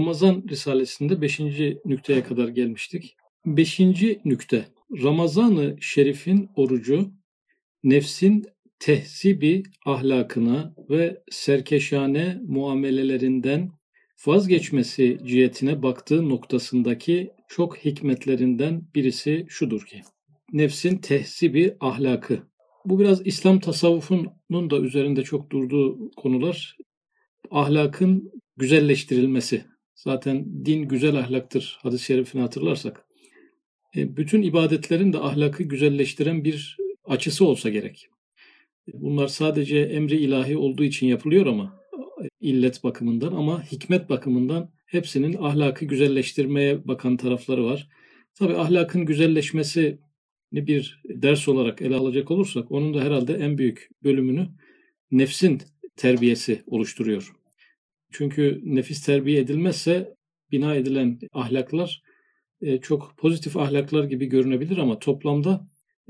Ramazan 0.00 0.44
Risalesi'nde 0.48 1.20
5. 1.20 1.40
nükteye 1.84 2.22
kadar 2.22 2.48
gelmiştik. 2.48 3.16
5. 3.46 3.80
nükte 4.24 4.64
Ramazan-ı 5.02 5.76
Şerif'in 5.80 6.50
orucu 6.56 7.12
nefsin 7.82 8.44
tehzibi 8.78 9.62
ahlakına 9.86 10.74
ve 10.90 11.22
serkeşane 11.30 12.38
muamelelerinden 12.46 13.70
vazgeçmesi 14.26 15.18
cihetine 15.24 15.82
baktığı 15.82 16.28
noktasındaki 16.28 17.30
çok 17.48 17.76
hikmetlerinden 17.76 18.82
birisi 18.94 19.46
şudur 19.48 19.86
ki 19.86 20.00
nefsin 20.52 20.96
tehzibi 20.96 21.76
ahlakı. 21.80 22.42
Bu 22.84 23.00
biraz 23.00 23.26
İslam 23.26 23.60
tasavvufunun 23.60 24.70
da 24.70 24.78
üzerinde 24.78 25.22
çok 25.22 25.50
durduğu 25.50 26.10
konular. 26.10 26.76
Ahlakın 27.50 28.32
güzelleştirilmesi. 28.56 29.69
Zaten 30.04 30.64
din 30.64 30.82
güzel 30.82 31.16
ahlaktır 31.16 31.78
hadis-i 31.82 32.04
şerifini 32.04 32.42
hatırlarsak. 32.42 33.06
E, 33.96 34.16
bütün 34.16 34.42
ibadetlerin 34.42 35.12
de 35.12 35.18
ahlakı 35.18 35.62
güzelleştiren 35.62 36.44
bir 36.44 36.76
açısı 37.04 37.44
olsa 37.44 37.68
gerek. 37.68 38.08
Bunlar 38.92 39.28
sadece 39.28 39.78
emri 39.78 40.16
ilahi 40.16 40.56
olduğu 40.56 40.84
için 40.84 41.06
yapılıyor 41.06 41.46
ama 41.46 41.80
illet 42.40 42.84
bakımından 42.84 43.32
ama 43.32 43.64
hikmet 43.64 44.10
bakımından 44.10 44.70
hepsinin 44.86 45.36
ahlakı 45.42 45.84
güzelleştirmeye 45.84 46.88
bakan 46.88 47.16
tarafları 47.16 47.64
var. 47.64 47.88
Tabi 48.34 48.54
ahlakın 48.54 49.06
güzelleşmesi 49.06 49.98
bir 50.52 51.02
ders 51.04 51.48
olarak 51.48 51.82
ele 51.82 51.96
alacak 51.96 52.30
olursak 52.30 52.70
onun 52.70 52.94
da 52.94 53.00
herhalde 53.00 53.34
en 53.34 53.58
büyük 53.58 53.88
bölümünü 54.04 54.48
nefsin 55.10 55.62
terbiyesi 55.96 56.62
oluşturuyor. 56.66 57.39
Çünkü 58.10 58.60
nefis 58.64 59.02
terbiye 59.02 59.40
edilmezse 59.40 60.14
bina 60.52 60.74
edilen 60.74 61.18
ahlaklar 61.32 62.02
e, 62.62 62.80
çok 62.80 63.14
pozitif 63.16 63.56
ahlaklar 63.56 64.04
gibi 64.04 64.26
görünebilir 64.26 64.78
ama 64.78 64.98
toplamda 64.98 65.66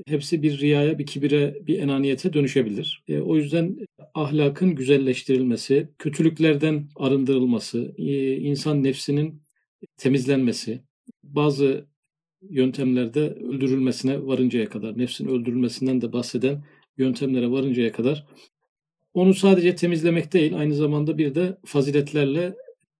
hepsi 0.07 0.43
bir 0.43 0.59
riyaya, 0.59 0.99
bir 0.99 1.05
kibire, 1.05 1.57
bir 1.67 1.79
enaniyete 1.79 2.33
dönüşebilir. 2.33 3.03
E, 3.07 3.19
o 3.19 3.35
yüzden 3.35 3.77
ahlakın 4.13 4.75
güzelleştirilmesi, 4.75 5.89
kötülüklerden 5.99 6.89
arındırılması, 6.95 7.93
e, 7.97 8.37
insan 8.37 8.83
nefsinin 8.83 9.41
temizlenmesi, 9.97 10.81
bazı 11.23 11.85
yöntemlerde 12.49 13.19
öldürülmesine 13.29 14.25
varıncaya 14.25 14.69
kadar, 14.69 14.97
nefsin 14.97 15.27
öldürülmesinden 15.27 16.01
de 16.01 16.13
bahseden 16.13 16.63
yöntemlere 16.97 17.51
varıncaya 17.51 17.91
kadar 17.91 18.25
onu 19.13 19.33
sadece 19.33 19.75
temizlemek 19.75 20.33
değil, 20.33 20.57
aynı 20.57 20.75
zamanda 20.75 21.17
bir 21.17 21.35
de 21.35 21.57
faziletlerle 21.65 22.55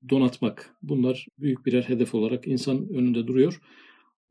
donatmak. 0.09 0.76
Bunlar 0.84 1.28
büyük 1.40 1.66
birer 1.66 1.81
hedef 1.81 2.16
olarak 2.16 2.48
insan 2.48 2.90
önünde 2.90 3.28
duruyor. 3.28 3.62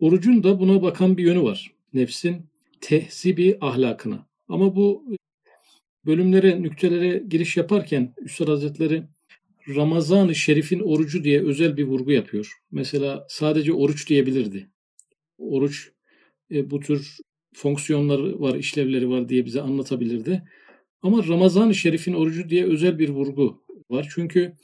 Orucun 0.00 0.42
da 0.42 0.60
buna 0.60 0.82
bakan 0.82 1.16
bir 1.16 1.24
yönü 1.24 1.42
var. 1.42 1.72
Nefsin 1.94 2.46
tehzibi 2.80 3.58
ahlakına. 3.60 4.26
Ama 4.48 4.76
bu 4.76 5.04
bölümlere, 6.06 6.62
nüktelere 6.62 7.22
giriş 7.28 7.56
yaparken 7.56 8.14
Üstad 8.22 8.48
Hazretleri 8.48 9.02
Ramazan-ı 9.68 10.34
Şerif'in 10.34 10.80
orucu 10.80 11.24
diye 11.24 11.42
özel 11.42 11.76
bir 11.76 11.84
vurgu 11.84 12.12
yapıyor. 12.12 12.52
Mesela 12.70 13.26
sadece 13.28 13.72
oruç 13.72 14.08
diyebilirdi. 14.08 14.70
Oruç 15.38 15.92
e, 16.50 16.70
bu 16.70 16.80
tür 16.80 17.16
fonksiyonları 17.54 18.40
var, 18.40 18.54
işlevleri 18.54 19.10
var 19.10 19.28
diye 19.28 19.46
bize 19.46 19.60
anlatabilirdi. 19.60 20.42
Ama 21.02 21.28
Ramazan-ı 21.28 21.74
Şerif'in 21.74 22.12
orucu 22.12 22.48
diye 22.48 22.64
özel 22.64 22.98
bir 22.98 23.08
vurgu 23.08 23.62
var. 23.90 24.08
Çünkü 24.14 24.54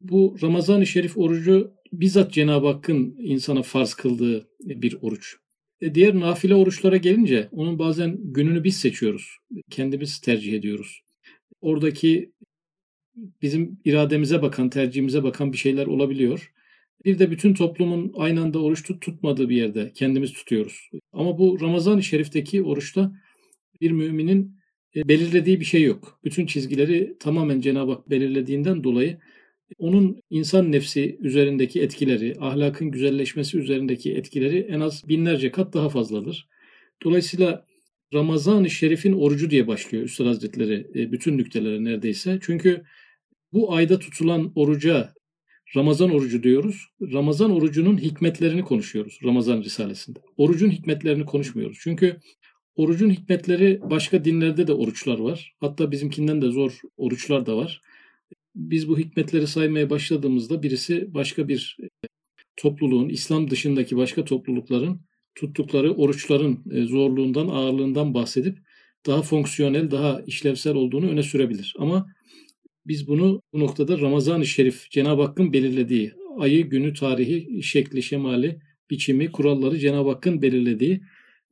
bu 0.00 0.36
Ramazan-ı 0.42 0.86
Şerif 0.86 1.18
orucu 1.18 1.72
bizzat 1.92 2.32
Cenab-ı 2.32 2.66
Hakk'ın 2.66 3.16
insana 3.18 3.62
farz 3.62 3.94
kıldığı 3.94 4.48
bir 4.60 4.96
oruç. 5.02 5.36
E 5.80 5.94
diğer 5.94 6.20
nafile 6.20 6.54
oruçlara 6.54 6.96
gelince 6.96 7.48
onun 7.52 7.78
bazen 7.78 8.18
gününü 8.22 8.64
biz 8.64 8.76
seçiyoruz. 8.76 9.36
Kendimiz 9.70 10.18
tercih 10.18 10.52
ediyoruz. 10.52 11.00
Oradaki 11.60 12.32
bizim 13.42 13.78
irademize 13.84 14.42
bakan, 14.42 14.70
tercihimize 14.70 15.22
bakan 15.22 15.52
bir 15.52 15.58
şeyler 15.58 15.86
olabiliyor. 15.86 16.52
Bir 17.04 17.18
de 17.18 17.30
bütün 17.30 17.54
toplumun 17.54 18.12
aynı 18.16 18.40
anda 18.40 18.62
oruç 18.62 18.82
tut, 18.82 19.02
tutmadığı 19.02 19.48
bir 19.48 19.56
yerde 19.56 19.92
kendimiz 19.94 20.32
tutuyoruz. 20.32 20.90
Ama 21.12 21.38
bu 21.38 21.60
Ramazan-ı 21.60 22.02
Şerif'teki 22.02 22.62
oruçta 22.62 23.12
bir 23.80 23.90
müminin 23.90 24.59
belirlediği 24.96 25.60
bir 25.60 25.64
şey 25.64 25.82
yok. 25.82 26.20
Bütün 26.24 26.46
çizgileri 26.46 27.16
tamamen 27.20 27.60
Cenab-ı 27.60 27.92
Hak 27.92 28.10
belirlediğinden 28.10 28.84
dolayı 28.84 29.18
onun 29.78 30.22
insan 30.30 30.72
nefsi 30.72 31.16
üzerindeki 31.20 31.82
etkileri, 31.82 32.36
ahlakın 32.40 32.90
güzelleşmesi 32.90 33.58
üzerindeki 33.58 34.14
etkileri 34.14 34.58
en 34.58 34.80
az 34.80 35.08
binlerce 35.08 35.50
kat 35.50 35.74
daha 35.74 35.88
fazladır. 35.88 36.48
Dolayısıyla 37.04 37.66
Ramazan-ı 38.14 38.70
Şerif'in 38.70 39.12
orucu 39.12 39.50
diye 39.50 39.66
başlıyor 39.66 40.04
Üstad 40.04 40.26
Hazretleri 40.26 40.86
e, 40.94 41.12
bütün 41.12 41.38
nüktelere 41.38 41.84
neredeyse. 41.84 42.38
Çünkü 42.42 42.82
bu 43.52 43.74
ayda 43.74 43.98
tutulan 43.98 44.52
oruca 44.54 45.14
Ramazan 45.76 46.10
orucu 46.10 46.42
diyoruz. 46.42 46.86
Ramazan 47.12 47.50
orucunun 47.50 47.98
hikmetlerini 47.98 48.62
konuşuyoruz 48.62 49.18
Ramazan 49.24 49.62
Risalesi'nde. 49.62 50.18
Orucun 50.36 50.70
hikmetlerini 50.70 51.24
konuşmuyoruz. 51.24 51.78
Çünkü 51.80 52.16
orucun 52.76 53.10
hikmetleri 53.10 53.80
başka 53.90 54.24
dinlerde 54.24 54.66
de 54.66 54.72
oruçlar 54.72 55.18
var. 55.18 55.54
Hatta 55.60 55.90
bizimkinden 55.90 56.42
de 56.42 56.50
zor 56.50 56.80
oruçlar 56.96 57.46
da 57.46 57.56
var 57.56 57.80
biz 58.54 58.88
bu 58.88 58.98
hikmetleri 58.98 59.46
saymaya 59.46 59.90
başladığımızda 59.90 60.62
birisi 60.62 61.14
başka 61.14 61.48
bir 61.48 61.76
e, 61.82 61.86
topluluğun, 62.56 63.08
İslam 63.08 63.50
dışındaki 63.50 63.96
başka 63.96 64.24
toplulukların 64.24 65.00
tuttukları 65.34 65.94
oruçların 65.94 66.64
e, 66.70 66.82
zorluğundan, 66.82 67.48
ağırlığından 67.48 68.14
bahsedip 68.14 68.58
daha 69.06 69.22
fonksiyonel, 69.22 69.90
daha 69.90 70.20
işlevsel 70.26 70.74
olduğunu 70.74 71.10
öne 71.10 71.22
sürebilir. 71.22 71.74
Ama 71.78 72.06
biz 72.86 73.08
bunu 73.08 73.42
bu 73.52 73.60
noktada 73.60 73.98
Ramazan-ı 73.98 74.46
Şerif, 74.46 74.90
Cenab-ı 74.90 75.22
Hakk'ın 75.22 75.52
belirlediği, 75.52 76.12
ayı, 76.38 76.70
günü, 76.70 76.94
tarihi, 76.94 77.62
şekli, 77.62 78.02
şemali, 78.02 78.60
biçimi, 78.90 79.32
kuralları 79.32 79.78
Cenab-ı 79.78 80.08
Hakk'ın 80.08 80.42
belirlediği 80.42 81.00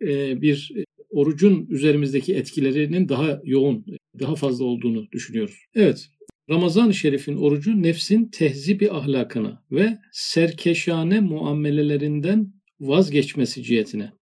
e, 0.02 0.42
bir 0.42 0.72
orucun 1.10 1.66
üzerimizdeki 1.70 2.34
etkilerinin 2.34 3.08
daha 3.08 3.40
yoğun, 3.44 3.86
daha 4.20 4.34
fazla 4.34 4.64
olduğunu 4.64 5.10
düşünüyoruz. 5.12 5.56
Evet, 5.74 6.08
Ramazan-ı 6.50 6.94
Şerif'in 6.94 7.36
orucu 7.36 7.82
nefsin 7.82 8.24
tehzibi 8.24 8.90
ahlakına 8.90 9.62
ve 9.72 9.98
serkeşane 10.12 11.20
muamelelerinden 11.20 12.52
vazgeçmesi 12.80 13.62
cihetine. 13.62 14.12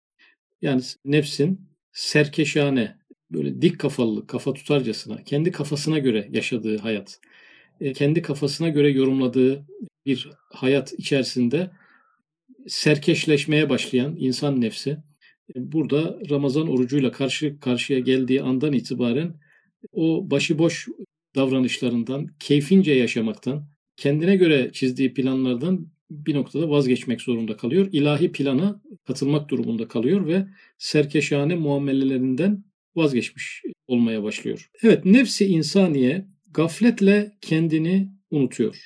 Yani 0.63 0.83
nefsin 1.05 1.61
serkeşane, 1.93 2.97
böyle 3.31 3.63
dik 3.63 3.81
kafalı, 3.81 4.27
kafa 4.27 4.53
tutarcasına, 4.53 5.25
kendi 5.25 5.53
kafasına 5.53 5.99
göre 5.99 6.29
yaşadığı 6.31 6.79
hayat, 6.79 7.21
e, 7.81 7.93
kendi 7.93 8.23
kafasına 8.23 8.69
göre 8.69 8.91
yorumladığı 8.91 9.67
bir 10.07 10.31
hayat 10.53 10.93
içerisinde 10.93 11.71
serkeşleşmeye 12.69 13.69
başlayan 13.71 14.17
insan 14.19 14.61
nefsi 14.61 14.97
burada 15.55 16.19
Ramazan 16.31 16.69
orucuyla 16.69 17.13
karşı 17.13 17.61
karşıya 17.61 17.99
geldiği 17.99 18.43
andan 18.43 18.73
itibaren 18.73 19.35
o 19.93 20.31
başıboş 20.31 20.89
davranışlarından, 21.35 22.27
keyfince 22.41 22.93
yaşamaktan, 22.93 23.69
kendine 23.97 24.37
göre 24.37 24.71
çizdiği 24.73 25.15
planlardan 25.15 25.89
bir 26.11 26.35
noktada 26.35 26.71
vazgeçmek 26.71 27.21
zorunda 27.21 27.57
kalıyor. 27.57 27.89
İlahi 27.93 28.33
plana 28.33 28.83
katılmak 29.07 29.49
durumunda 29.49 29.89
kalıyor 29.89 30.27
ve 30.27 30.47
serkeşane 30.79 31.55
muamelelerinden 31.55 32.65
vazgeçmiş 32.97 33.63
olmaya 33.87 34.23
başlıyor. 34.23 34.71
Evet, 34.83 35.05
nefsi 35.05 35.47
insaniye 35.47 36.27
gafletle 36.51 37.33
kendini 37.41 38.09
unutuyor. 38.31 38.77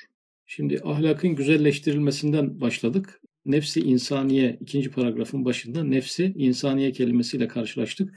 Şimdi 0.46 0.80
ahlakın 0.84 1.34
güzelleştirilmesinden 1.34 2.60
başladık. 2.60 3.19
Nefsi 3.46 3.80
insaniye 3.80 4.58
ikinci 4.60 4.90
paragrafın 4.90 5.44
başında 5.44 5.84
nefsi 5.84 6.32
insaniye 6.36 6.92
kelimesiyle 6.92 7.48
karşılaştık. 7.48 8.14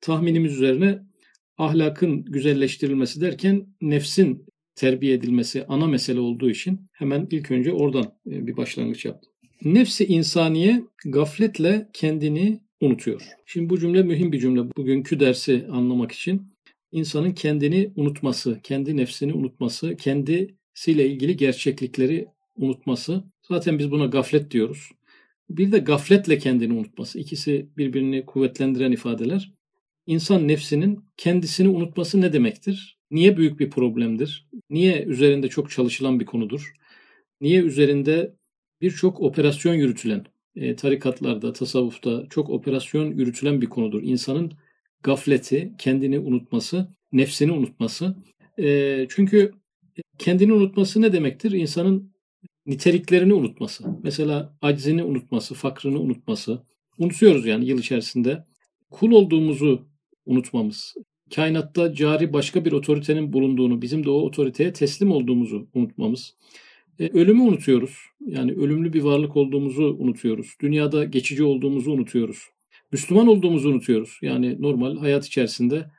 Tahminimiz 0.00 0.52
üzerine 0.52 1.02
ahlakın 1.58 2.24
güzelleştirilmesi 2.24 3.20
derken 3.20 3.66
nefsin 3.80 4.46
terbiye 4.74 5.14
edilmesi 5.14 5.64
ana 5.68 5.86
mesele 5.86 6.20
olduğu 6.20 6.50
için 6.50 6.80
hemen 6.92 7.28
ilk 7.30 7.50
önce 7.50 7.72
oradan 7.72 8.14
e, 8.26 8.46
bir 8.46 8.56
başlangıç 8.56 9.04
yaptım. 9.04 9.32
Nefsi 9.64 10.06
insaniye 10.06 10.84
gafletle 11.04 11.88
kendini 11.92 12.60
unutuyor. 12.80 13.22
Şimdi 13.46 13.70
bu 13.70 13.78
cümle 13.78 14.02
mühim 14.02 14.32
bir 14.32 14.40
cümle 14.40 14.60
bugünkü 14.76 15.20
dersi 15.20 15.66
anlamak 15.70 16.12
için. 16.12 16.54
insanın 16.92 17.32
kendini 17.32 17.92
unutması, 17.96 18.60
kendi 18.62 18.96
nefsini 18.96 19.32
unutması, 19.32 19.96
kendisiyle 19.96 21.08
ilgili 21.08 21.36
gerçeklikleri 21.36 22.26
unutması. 22.56 23.24
Zaten 23.48 23.78
biz 23.78 23.90
buna 23.90 24.06
gaflet 24.06 24.50
diyoruz. 24.50 24.90
Bir 25.50 25.72
de 25.72 25.78
gafletle 25.78 26.38
kendini 26.38 26.72
unutması. 26.72 27.18
İkisi 27.18 27.68
birbirini 27.76 28.26
kuvvetlendiren 28.26 28.92
ifadeler. 28.92 29.52
İnsan 30.06 30.48
nefsinin 30.48 31.04
kendisini 31.16 31.68
unutması 31.68 32.20
ne 32.20 32.32
demektir? 32.32 32.98
Niye 33.10 33.36
büyük 33.36 33.60
bir 33.60 33.70
problemdir? 33.70 34.48
Niye 34.70 35.02
üzerinde 35.04 35.48
çok 35.48 35.70
çalışılan 35.70 36.20
bir 36.20 36.26
konudur? 36.26 36.74
niye 37.40 37.60
üzerinde 37.60 38.34
birçok 38.80 39.20
operasyon 39.20 39.74
yürütülen, 39.74 40.26
e, 40.56 40.76
tarikatlarda, 40.76 41.52
tasavvufta 41.52 42.26
çok 42.30 42.50
operasyon 42.50 43.10
yürütülen 43.10 43.60
bir 43.60 43.66
konudur. 43.66 44.02
İnsanın 44.02 44.52
gafleti, 45.02 45.72
kendini 45.78 46.18
unutması, 46.18 46.88
nefsini 47.12 47.52
unutması. 47.52 48.16
E, 48.58 49.06
çünkü 49.10 49.52
kendini 50.18 50.52
unutması 50.52 51.02
ne 51.02 51.12
demektir? 51.12 51.52
İnsanın 51.52 52.13
niteliklerini 52.66 53.34
unutması. 53.34 53.84
Mesela 54.02 54.56
aczini 54.62 55.04
unutması, 55.04 55.54
fakrını 55.54 56.00
unutması. 56.00 56.62
Unutuyoruz 56.98 57.46
yani 57.46 57.66
yıl 57.66 57.78
içerisinde. 57.78 58.44
Kul 58.90 59.12
olduğumuzu 59.12 59.86
unutmamız. 60.26 60.94
Kainatta 61.34 61.94
cari 61.94 62.32
başka 62.32 62.64
bir 62.64 62.72
otoritenin 62.72 63.32
bulunduğunu, 63.32 63.82
bizim 63.82 64.04
de 64.04 64.10
o 64.10 64.14
otoriteye 64.14 64.72
teslim 64.72 65.10
olduğumuzu 65.10 65.68
unutmamız. 65.74 66.34
E, 66.98 67.08
ölümü 67.08 67.42
unutuyoruz. 67.42 67.98
Yani 68.26 68.52
ölümlü 68.52 68.92
bir 68.92 69.02
varlık 69.02 69.36
olduğumuzu 69.36 69.96
unutuyoruz. 69.98 70.54
Dünyada 70.60 71.04
geçici 71.04 71.44
olduğumuzu 71.44 71.92
unutuyoruz. 71.92 72.38
Müslüman 72.92 73.26
olduğumuzu 73.26 73.68
unutuyoruz. 73.68 74.18
Yani 74.22 74.62
normal 74.62 74.96
hayat 74.96 75.26
içerisinde 75.26 75.90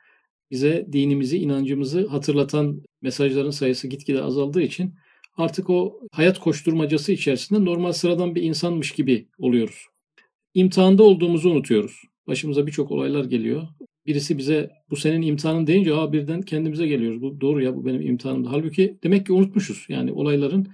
bize 0.50 0.86
dinimizi, 0.92 1.38
inancımızı 1.38 2.06
hatırlatan 2.06 2.82
mesajların 3.02 3.50
sayısı 3.50 3.88
gitgide 3.88 4.22
azaldığı 4.22 4.62
için 4.62 4.94
artık 5.36 5.70
o 5.70 6.00
hayat 6.12 6.38
koşturmacası 6.38 7.12
içerisinde 7.12 7.64
normal 7.64 7.92
sıradan 7.92 8.34
bir 8.34 8.42
insanmış 8.42 8.92
gibi 8.92 9.28
oluyoruz. 9.38 9.86
İmtihanda 10.54 11.02
olduğumuzu 11.02 11.50
unutuyoruz. 11.50 12.02
Başımıza 12.26 12.66
birçok 12.66 12.90
olaylar 12.90 13.24
geliyor. 13.24 13.62
Birisi 14.06 14.38
bize 14.38 14.70
bu 14.90 14.96
senin 14.96 15.22
imtihanın 15.22 15.66
deyince 15.66 15.94
Aa, 15.94 16.12
birden 16.12 16.42
kendimize 16.42 16.86
geliyoruz. 16.86 17.22
Bu 17.22 17.40
doğru 17.40 17.62
ya 17.62 17.76
bu 17.76 17.86
benim 17.86 18.00
imtihanımdı. 18.00 18.48
Halbuki 18.48 18.98
demek 19.04 19.26
ki 19.26 19.32
unutmuşuz. 19.32 19.86
Yani 19.88 20.12
olayların 20.12 20.68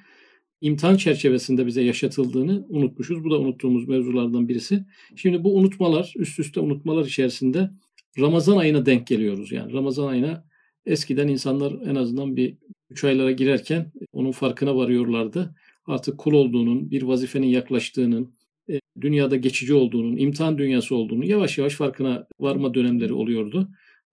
imtihan 0.60 0.96
çerçevesinde 0.96 1.66
bize 1.66 1.82
yaşatıldığını 1.82 2.66
unutmuşuz. 2.68 3.24
Bu 3.24 3.30
da 3.30 3.38
unuttuğumuz 3.38 3.88
mevzulardan 3.88 4.48
birisi. 4.48 4.84
Şimdi 5.16 5.44
bu 5.44 5.56
unutmalar, 5.56 6.12
üst 6.16 6.38
üste 6.38 6.60
unutmalar 6.60 7.06
içerisinde 7.06 7.70
Ramazan 8.18 8.56
ayına 8.56 8.86
denk 8.86 9.06
geliyoruz. 9.06 9.52
Yani 9.52 9.72
Ramazan 9.72 10.06
ayına 10.06 10.44
eskiden 10.86 11.28
insanlar 11.28 11.72
en 11.86 11.94
azından 11.94 12.36
bir 12.36 12.56
üç 12.90 13.04
aylara 13.04 13.32
girerken 13.32 13.92
onun 14.12 14.32
farkına 14.32 14.76
varıyorlardı. 14.76 15.54
Artık 15.86 16.18
kul 16.18 16.32
olduğunun, 16.32 16.90
bir 16.90 17.02
vazifenin 17.02 17.46
yaklaştığının, 17.46 18.34
e, 18.70 18.80
dünyada 19.00 19.36
geçici 19.36 19.74
olduğunun, 19.74 20.16
imtihan 20.16 20.58
dünyası 20.58 20.96
olduğunu 20.96 21.24
yavaş 21.24 21.58
yavaş 21.58 21.74
farkına 21.74 22.26
varma 22.40 22.74
dönemleri 22.74 23.12
oluyordu. 23.12 23.68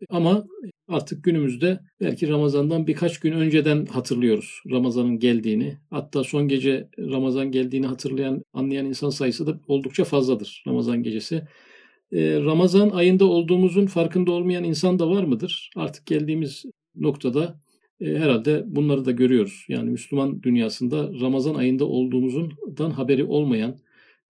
Ama 0.10 0.46
artık 0.88 1.24
günümüzde 1.24 1.80
belki 2.02 2.30
Ramazan'dan 2.30 2.88
birkaç 2.88 3.20
gün 3.20 3.32
önceden 3.32 3.86
hatırlıyoruz 3.86 4.62
Ramazan'ın 4.72 5.20
geldiğini. 5.20 5.78
Hatta 5.90 6.24
son 6.24 6.48
gece 6.48 6.90
Ramazan 7.00 7.52
geldiğini 7.52 7.88
hatırlayan, 7.88 8.44
anlayan 8.54 8.86
insan 8.86 9.10
sayısı 9.10 9.48
da 9.48 9.60
oldukça 9.68 10.04
fazladır 10.04 10.64
Ramazan 10.68 11.04
gecesi. 11.04 11.48
Ee, 12.12 12.40
Ramazan 12.40 12.90
ayında 12.90 13.26
olduğumuzun 13.26 13.86
farkında 13.86 14.32
olmayan 14.32 14.64
insan 14.64 15.00
da 15.00 15.10
var 15.10 15.24
mıdır? 15.24 15.72
Artık 15.76 16.06
geldiğimiz 16.06 16.66
noktada 16.96 17.60
e, 18.02 18.06
herhalde 18.06 18.64
bunları 18.66 19.06
da 19.06 19.12
görüyoruz. 19.12 19.66
Yani 19.68 19.90
Müslüman 19.90 20.44
dünyasında 20.44 21.12
Ramazan 21.22 21.56
ayında 21.56 21.86
olduğumuzdan 21.86 22.92
haberi 22.92 23.24
olmayan, 23.24 23.78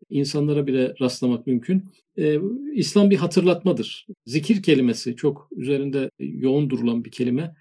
insanlara 0.09 0.67
bile 0.67 0.93
rastlamak 1.01 1.47
mümkün. 1.47 1.83
Ee, 2.17 2.39
İslam 2.73 3.09
bir 3.09 3.17
hatırlatmadır. 3.17 4.07
Zikir 4.25 4.63
kelimesi 4.63 5.15
çok 5.15 5.47
üzerinde 5.51 6.11
yoğun 6.19 6.69
durulan 6.69 7.05
bir 7.05 7.11
kelime. 7.11 7.55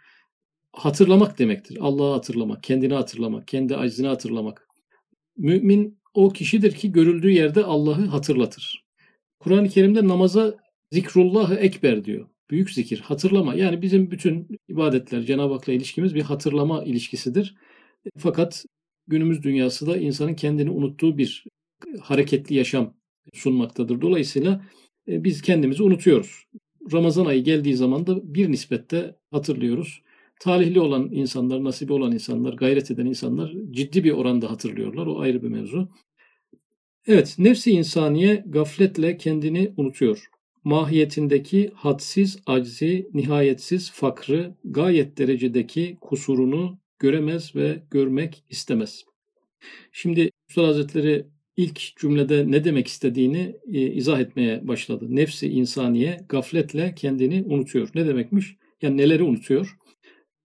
Hatırlamak 0.72 1.38
demektir. 1.38 1.78
Allah'ı 1.80 2.12
hatırlamak, 2.12 2.62
kendini 2.62 2.94
hatırlamak, 2.94 3.48
kendi 3.48 3.76
aczini 3.76 4.06
hatırlamak. 4.06 4.68
Mümin 5.36 5.98
o 6.14 6.28
kişidir 6.28 6.72
ki 6.72 6.92
görüldüğü 6.92 7.30
yerde 7.30 7.64
Allah'ı 7.64 8.06
hatırlatır. 8.06 8.87
Kur'an-ı 9.40 9.68
Kerim'de 9.68 10.08
namaza 10.08 10.56
zikrullahı 10.92 11.54
ekber 11.54 12.04
diyor. 12.04 12.28
Büyük 12.50 12.70
zikir, 12.70 13.00
hatırlama. 13.00 13.54
Yani 13.54 13.82
bizim 13.82 14.10
bütün 14.10 14.48
ibadetler, 14.68 15.22
Cenab-ı 15.22 15.52
Hak'la 15.52 15.72
ilişkimiz 15.72 16.14
bir 16.14 16.22
hatırlama 16.22 16.84
ilişkisidir. 16.84 17.54
Fakat 18.18 18.64
günümüz 19.06 19.42
dünyası 19.42 19.86
da 19.86 19.96
insanın 19.96 20.34
kendini 20.34 20.70
unuttuğu 20.70 21.18
bir 21.18 21.44
hareketli 22.00 22.54
yaşam 22.54 22.94
sunmaktadır. 23.34 24.00
Dolayısıyla 24.00 24.64
e, 25.08 25.24
biz 25.24 25.42
kendimizi 25.42 25.82
unutuyoruz. 25.82 26.44
Ramazan 26.92 27.26
ayı 27.26 27.44
geldiği 27.44 27.76
zaman 27.76 28.06
da 28.06 28.34
bir 28.34 28.50
nispette 28.50 29.16
hatırlıyoruz. 29.30 30.02
Talihli 30.40 30.80
olan 30.80 31.08
insanlar, 31.12 31.64
nasibi 31.64 31.92
olan 31.92 32.12
insanlar, 32.12 32.52
gayret 32.52 32.90
eden 32.90 33.06
insanlar 33.06 33.54
ciddi 33.70 34.04
bir 34.04 34.12
oranda 34.12 34.50
hatırlıyorlar. 34.50 35.06
O 35.06 35.20
ayrı 35.20 35.42
bir 35.42 35.48
mevzu. 35.48 35.88
Evet, 37.06 37.34
nefsi 37.38 37.70
insaniye 37.70 38.44
gafletle 38.46 39.16
kendini 39.16 39.72
unutuyor. 39.76 40.26
Mahiyetindeki 40.64 41.70
hadsiz 41.74 42.38
aczi, 42.46 43.08
nihayetsiz 43.14 43.90
fakrı, 43.90 44.54
gayet 44.64 45.18
derecedeki 45.18 45.98
kusurunu 46.00 46.78
göremez 46.98 47.56
ve 47.56 47.82
görmek 47.90 48.44
istemez. 48.50 49.04
Şimdi 49.92 50.30
Üstad 50.48 50.64
Hazretleri 50.64 51.26
ilk 51.56 51.96
cümlede 51.96 52.50
ne 52.50 52.64
demek 52.64 52.88
istediğini 52.88 53.56
e, 53.72 53.80
izah 53.80 54.20
etmeye 54.20 54.68
başladı. 54.68 55.06
Nefsi 55.08 55.48
insaniye 55.48 56.20
gafletle 56.28 56.94
kendini 56.94 57.44
unutuyor. 57.46 57.88
Ne 57.94 58.06
demekmiş? 58.06 58.56
Yani 58.82 58.96
neleri 58.96 59.22
unutuyor? 59.22 59.76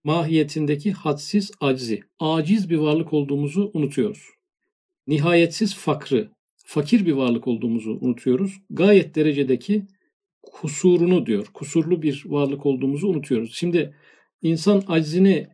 Mahiyetindeki 0.04 0.92
hadsiz 0.92 1.50
aczi, 1.60 2.00
aciz 2.18 2.70
bir 2.70 2.76
varlık 2.76 3.12
olduğumuzu 3.12 3.70
unutuyoruz. 3.74 4.28
Nihayetsiz 5.06 5.74
fakrı, 5.74 6.30
fakir 6.64 7.06
bir 7.06 7.12
varlık 7.12 7.48
olduğumuzu 7.48 7.98
unutuyoruz. 8.00 8.60
Gayet 8.70 9.14
derecedeki 9.14 9.86
kusurunu 10.42 11.26
diyor. 11.26 11.46
Kusurlu 11.54 12.02
bir 12.02 12.22
varlık 12.26 12.66
olduğumuzu 12.66 13.08
unutuyoruz. 13.08 13.54
Şimdi 13.54 13.94
insan 14.42 14.82
aczini 14.88 15.48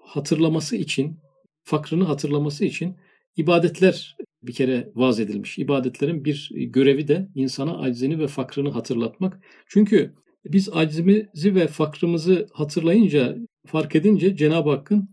hatırlaması 0.00 0.76
için, 0.76 1.16
fakrını 1.62 2.04
hatırlaması 2.04 2.64
için 2.64 2.96
ibadetler 3.36 4.16
bir 4.42 4.52
kere 4.52 4.92
vaz 4.94 5.20
edilmiş. 5.20 5.58
İbadetlerin 5.58 6.24
bir 6.24 6.50
görevi 6.54 7.08
de 7.08 7.28
insana 7.34 7.78
aczini 7.78 8.18
ve 8.18 8.26
fakrını 8.26 8.70
hatırlatmak. 8.70 9.40
Çünkü 9.66 10.14
biz 10.44 10.68
aczimizi 10.68 11.54
ve 11.54 11.66
fakrımızı 11.66 12.46
hatırlayınca, 12.52 13.36
fark 13.66 13.96
edince 13.96 14.36
Cenab-ı 14.36 14.70
Hakk'ın 14.70 15.08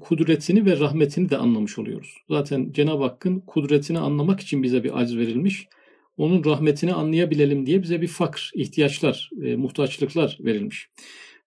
kudretini 0.00 0.66
ve 0.66 0.78
rahmetini 0.78 1.30
de 1.30 1.36
anlamış 1.36 1.78
oluyoruz. 1.78 2.16
Zaten 2.28 2.72
Cenab-ı 2.72 3.02
Hakk'ın 3.02 3.40
kudretini 3.40 3.98
anlamak 3.98 4.40
için 4.40 4.62
bize 4.62 4.84
bir 4.84 5.00
acz 5.00 5.16
verilmiş. 5.16 5.68
Onun 6.16 6.44
rahmetini 6.44 6.94
anlayabilelim 6.94 7.66
diye 7.66 7.82
bize 7.82 8.02
bir 8.02 8.08
fakr, 8.08 8.50
ihtiyaçlar, 8.54 9.30
e, 9.42 9.56
muhtaçlıklar 9.56 10.38
verilmiş. 10.40 10.88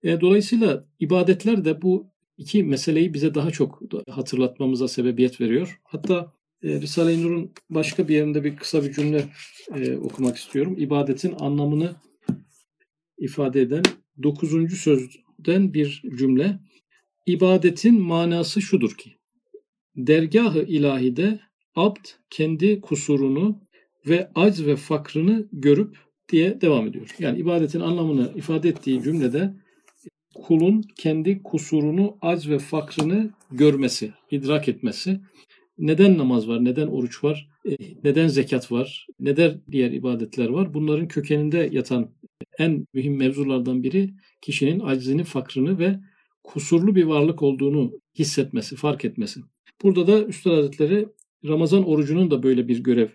E, 0.04 0.22
dolayısıyla 0.22 0.86
ibadetler 1.00 1.66
de 1.66 1.82
bu 1.82 2.12
iki 2.38 2.64
meseleyi 2.64 3.14
bize 3.14 3.36
daha 3.36 3.52
çok 3.52 3.82
hatırlatmamıza 4.10 4.88
sebebiyet 4.88 5.42
veriyor. 5.42 5.80
Hatta 5.84 6.34
e, 6.64 6.82
Risale-i 6.82 7.24
Nur'un 7.24 7.52
başka 7.70 8.08
bir 8.08 8.16
yerinde 8.16 8.44
bir 8.44 8.56
kısa 8.56 8.84
bir 8.84 8.92
cümle 8.92 9.26
e, 9.76 9.98
okumak 9.98 10.38
istiyorum. 10.38 10.76
İbadetin 10.78 11.36
anlamını 11.40 11.96
ifade 13.18 13.62
eden 13.62 13.84
dokuzuncu 14.24 14.76
sözden 14.76 15.74
bir 15.74 16.04
cümle. 16.18 16.60
İbadetin 17.28 18.02
manası 18.02 18.62
şudur 18.62 18.92
ki, 18.92 19.12
dergahı 19.96 20.62
ilahide 20.64 21.40
abd 21.76 22.06
kendi 22.30 22.82
kusurunu 22.82 23.62
ve 24.08 24.32
acz 24.36 24.66
ve 24.66 24.76
fakrını 24.76 25.48
görüp 25.52 25.98
diye 26.30 26.62
devam 26.62 26.88
ediyor. 26.88 27.16
Yani 27.20 27.40
ibadetin 27.40 27.80
anlamını 27.80 28.32
ifade 28.36 28.70
ettiği 28.70 29.04
cümlede 29.04 29.54
kulun 30.36 30.84
kendi 30.96 31.44
kusurunu, 31.44 32.18
acz 32.22 32.50
ve 32.50 32.60
fakrını 32.60 33.30
görmesi, 33.52 34.14
idrak 34.32 34.68
etmesi. 34.68 35.20
Neden 35.78 36.18
namaz 36.18 36.48
var, 36.48 36.66
neden 36.66 36.88
oruç 36.88 37.24
var, 37.24 37.50
e, 37.66 37.78
neden 38.04 38.28
zekat 38.28 38.72
var, 38.72 39.08
neden 39.20 39.62
diğer 39.72 39.92
ibadetler 39.92 40.50
var? 40.50 40.74
Bunların 40.74 41.08
kökeninde 41.08 41.70
yatan 41.72 42.10
en 42.60 42.88
mühim 42.94 43.18
mevzulardan 43.18 43.84
biri 43.84 44.14
kişinin 44.42 44.80
aczini, 44.80 45.24
fakrını 45.24 45.80
ve 45.80 46.00
kusurlu 46.48 46.96
bir 46.96 47.04
varlık 47.04 47.44
olduğunu 47.44 47.92
hissetmesi, 48.20 48.76
fark 48.76 49.06
etmesi. 49.06 49.40
Burada 49.84 50.08
da 50.08 50.26
Üstad 50.26 50.52
Hazretleri 50.52 51.08
Ramazan 51.46 51.88
orucunun 51.88 52.32
da 52.32 52.44
böyle 52.44 52.68
bir 52.68 52.84
görev 52.84 53.10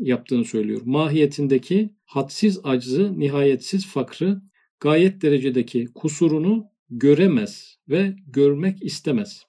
yaptığını 0.00 0.44
söylüyor. 0.44 0.80
Mahiyetindeki 0.84 1.90
hadsiz 2.04 2.60
aczı, 2.64 3.20
nihayetsiz 3.20 3.86
fakrı, 3.86 4.42
gayet 4.80 5.22
derecedeki 5.22 5.88
kusurunu 5.94 6.66
göremez 6.90 7.78
ve 7.88 8.16
görmek 8.26 8.82
istemez. 8.82 9.46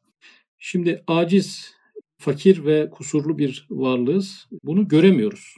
Şimdi 0.60 1.04
aciz, 1.08 1.74
fakir 2.18 2.66
ve 2.66 2.90
kusurlu 2.90 3.38
bir 3.38 3.68
varlığız. 3.70 4.48
Bunu 4.64 4.88
göremiyoruz. 4.88 5.56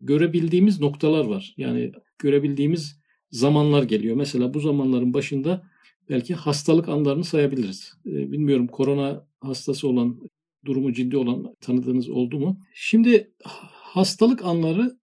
Görebildiğimiz 0.00 0.80
noktalar 0.80 1.24
var. 1.24 1.54
Yani 1.56 1.92
görebildiğimiz 2.18 3.00
zamanlar 3.30 3.82
geliyor. 3.82 4.16
Mesela 4.16 4.54
bu 4.54 4.60
zamanların 4.60 5.14
başında 5.14 5.62
belki 6.10 6.34
hastalık 6.34 6.88
anlarını 6.88 7.24
sayabiliriz. 7.24 7.92
Ee, 8.06 8.32
bilmiyorum 8.32 8.66
korona 8.66 9.26
hastası 9.40 9.88
olan 9.88 10.20
durumu 10.64 10.92
ciddi 10.92 11.16
olan 11.16 11.56
tanıdığınız 11.60 12.08
oldu 12.08 12.38
mu? 12.38 12.60
Şimdi 12.74 13.32
hastalık 13.72 14.44
anları 14.44 14.98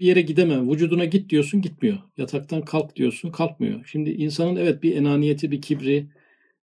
bir 0.00 0.06
yere 0.06 0.20
gidemem. 0.20 0.70
Vücuduna 0.70 1.04
git 1.04 1.30
diyorsun 1.30 1.62
gitmiyor. 1.62 1.98
Yataktan 2.16 2.62
kalk 2.62 2.96
diyorsun 2.96 3.30
kalkmıyor. 3.30 3.84
Şimdi 3.84 4.10
insanın 4.10 4.56
evet 4.56 4.82
bir 4.82 4.96
enaniyeti, 4.96 5.50
bir 5.50 5.62
kibri 5.62 6.08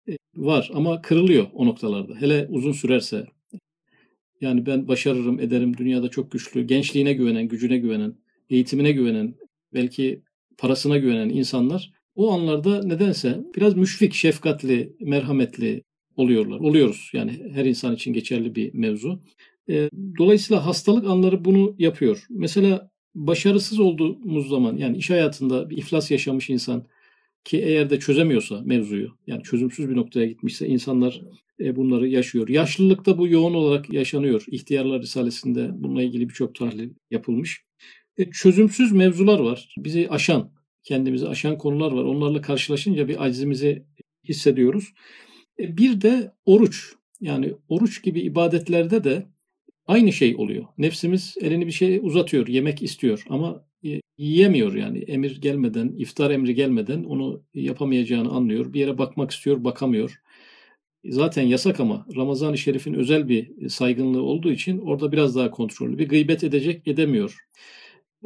e, 0.08 0.16
var 0.36 0.70
ama 0.74 1.02
kırılıyor 1.02 1.46
o 1.54 1.66
noktalarda. 1.66 2.14
Hele 2.14 2.46
uzun 2.50 2.72
sürerse. 2.72 3.26
Yani 4.40 4.66
ben 4.66 4.88
başarırım, 4.88 5.40
ederim, 5.40 5.76
dünyada 5.76 6.08
çok 6.08 6.30
güçlü, 6.30 6.62
gençliğine 6.62 7.12
güvenen, 7.12 7.48
gücüne 7.48 7.78
güvenen, 7.78 8.14
eğitimine 8.50 8.92
güvenen, 8.92 9.34
belki 9.74 10.22
parasına 10.58 10.98
güvenen 10.98 11.28
insanlar 11.28 11.92
o 12.16 12.32
anlarda 12.32 12.82
nedense 12.82 13.40
biraz 13.56 13.76
müşfik, 13.76 14.14
şefkatli, 14.14 14.96
merhametli 15.00 15.82
oluyorlar. 16.16 16.60
Oluyoruz. 16.60 17.10
Yani 17.12 17.50
her 17.52 17.64
insan 17.64 17.94
için 17.94 18.12
geçerli 18.12 18.54
bir 18.54 18.74
mevzu. 18.74 19.20
E, 19.70 19.90
dolayısıyla 20.18 20.66
hastalık 20.66 21.06
anları 21.06 21.44
bunu 21.44 21.74
yapıyor. 21.78 22.26
Mesela 22.30 22.90
başarısız 23.14 23.80
olduğumuz 23.80 24.48
zaman 24.48 24.76
yani 24.76 24.96
iş 24.96 25.10
hayatında 25.10 25.70
bir 25.70 25.76
iflas 25.76 26.10
yaşamış 26.10 26.50
insan 26.50 26.86
ki 27.44 27.58
eğer 27.58 27.90
de 27.90 27.98
çözemiyorsa 27.98 28.62
mevzuyu 28.64 29.08
yani 29.26 29.42
çözümsüz 29.42 29.88
bir 29.88 29.96
noktaya 29.96 30.26
gitmişse 30.26 30.66
insanlar 30.68 31.22
e, 31.60 31.76
bunları 31.76 32.08
yaşıyor. 32.08 32.48
Yaşlılıkta 32.48 33.18
bu 33.18 33.28
yoğun 33.28 33.54
olarak 33.54 33.92
yaşanıyor. 33.92 34.44
İhtiyarlar 34.46 35.02
Risalesi'nde 35.02 35.70
bununla 35.72 36.02
ilgili 36.02 36.28
birçok 36.28 36.54
tahlil 36.54 36.90
yapılmış. 37.10 37.62
E, 38.18 38.30
çözümsüz 38.30 38.92
mevzular 38.92 39.40
var. 39.40 39.74
Bizi 39.78 40.08
aşan, 40.10 40.55
kendimizi 40.86 41.28
aşan 41.28 41.58
konular 41.58 41.92
var. 41.92 42.04
Onlarla 42.04 42.40
karşılaşınca 42.40 43.08
bir 43.08 43.24
acizimizi 43.24 43.84
hissediyoruz. 44.28 44.92
E, 45.58 45.76
bir 45.76 46.00
de 46.00 46.32
oruç. 46.44 46.92
Yani 47.20 47.54
oruç 47.68 48.02
gibi 48.02 48.20
ibadetlerde 48.20 49.04
de 49.04 49.26
aynı 49.86 50.12
şey 50.12 50.36
oluyor. 50.36 50.64
Nefsimiz 50.78 51.34
elini 51.40 51.66
bir 51.66 51.72
şey 51.72 52.00
uzatıyor, 52.02 52.46
yemek 52.48 52.82
istiyor 52.82 53.24
ama 53.28 53.66
yiyemiyor 54.18 54.74
yani. 54.74 54.98
Emir 54.98 55.40
gelmeden, 55.40 55.92
iftar 55.96 56.30
emri 56.30 56.54
gelmeden 56.54 57.04
onu 57.04 57.42
yapamayacağını 57.54 58.30
anlıyor. 58.30 58.72
Bir 58.72 58.80
yere 58.80 58.98
bakmak 58.98 59.30
istiyor, 59.30 59.64
bakamıyor. 59.64 60.20
Zaten 61.04 61.42
yasak 61.42 61.80
ama 61.80 62.06
Ramazan-ı 62.16 62.58
Şerif'in 62.58 62.94
özel 62.94 63.28
bir 63.28 63.68
saygınlığı 63.68 64.22
olduğu 64.22 64.52
için 64.52 64.78
orada 64.78 65.12
biraz 65.12 65.36
daha 65.36 65.50
kontrollü. 65.50 65.98
Bir 65.98 66.08
gıybet 66.08 66.44
edecek, 66.44 66.88
edemiyor. 66.88 67.36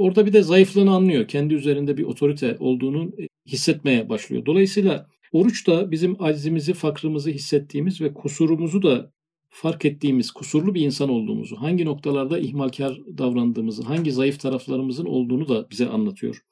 Orada 0.01 0.27
bir 0.27 0.33
de 0.33 0.43
zayıflığını 0.43 0.95
anlıyor. 0.95 1.29
Kendi 1.29 1.55
üzerinde 1.55 1.97
bir 1.97 2.03
otorite 2.03 2.57
olduğunu 2.61 3.13
hissetmeye 3.47 4.09
başlıyor. 4.09 4.47
Dolayısıyla 4.47 5.07
oruç 5.33 5.67
da 5.67 5.91
bizim 5.91 6.23
acizimizi, 6.23 6.73
fakrımızı 6.75 7.31
hissettiğimiz 7.31 8.01
ve 8.01 8.15
kusurumuzu 8.15 8.83
da 8.83 9.13
fark 9.49 9.85
ettiğimiz, 9.85 10.31
kusurlu 10.31 10.75
bir 10.75 10.81
insan 10.81 11.09
olduğumuzu, 11.09 11.57
hangi 11.57 11.85
noktalarda 11.85 12.39
ihmalkar 12.39 13.01
davrandığımızı, 13.19 13.83
hangi 13.83 14.13
zayıf 14.13 14.41
taraflarımızın 14.41 15.07
olduğunu 15.07 15.49
da 15.49 15.71
bize 15.71 15.89
anlatıyor. 15.89 16.45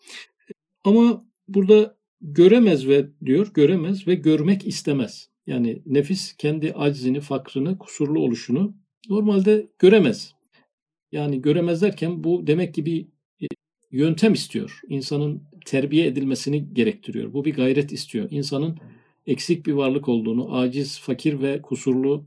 Ama 0.85 1.25
burada 1.49 1.97
göremez 2.21 2.89
ve 2.89 3.09
diyor, 3.25 3.51
göremez 3.55 4.07
ve 4.07 4.15
görmek 4.15 4.67
istemez. 4.67 5.31
Yani 5.47 5.83
nefis 5.87 6.37
kendi 6.37 6.73
aczini, 6.73 7.21
fakrını, 7.21 7.79
kusurlu 7.79 8.21
oluşunu 8.21 8.75
normalde 9.09 9.69
göremez. 9.79 10.35
Yani 11.13 11.43
göremez 11.43 11.83
derken 11.83 12.25
bu 12.25 12.47
demek 12.47 12.75
ki 12.75 12.87
bir 12.87 13.03
e, 13.03 13.09
yöntem 13.91 14.33
istiyor. 14.33 14.81
İnsanın 14.89 15.43
terbiye 15.67 16.07
edilmesini 16.07 16.75
gerektiriyor. 16.75 17.33
Bu 17.33 17.45
bir 17.45 17.55
gayret 17.55 17.93
istiyor. 17.93 18.29
İnsanın 18.31 18.79
eksik 19.27 19.67
bir 19.67 19.73
varlık 19.73 20.09
olduğunu, 20.09 20.57
aciz, 20.57 21.01
fakir 21.01 21.43
ve 21.43 21.63
kusurlu 21.63 22.25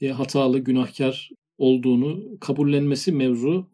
e, 0.00 0.08
hatalı, 0.08 0.58
günahkar 0.58 1.30
olduğunu 1.58 2.38
kabullenmesi 2.40 3.12
mevzu 3.12 3.70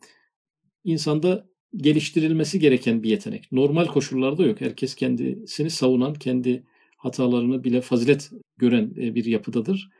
insanda 0.84 1.48
geliştirilmesi 1.76 2.60
gereken 2.60 3.02
bir 3.02 3.10
yetenek. 3.10 3.52
Normal 3.52 3.86
koşullarda 3.86 4.46
yok. 4.46 4.60
Herkes 4.60 4.94
kendisini 4.94 5.70
savunan, 5.70 6.14
kendi 6.14 6.64
hatalarını 6.96 7.64
bile 7.64 7.80
fazilet 7.80 8.30
gören 8.56 8.94
e, 8.96 9.14
bir 9.14 9.24
yapıdadır. 9.24 9.90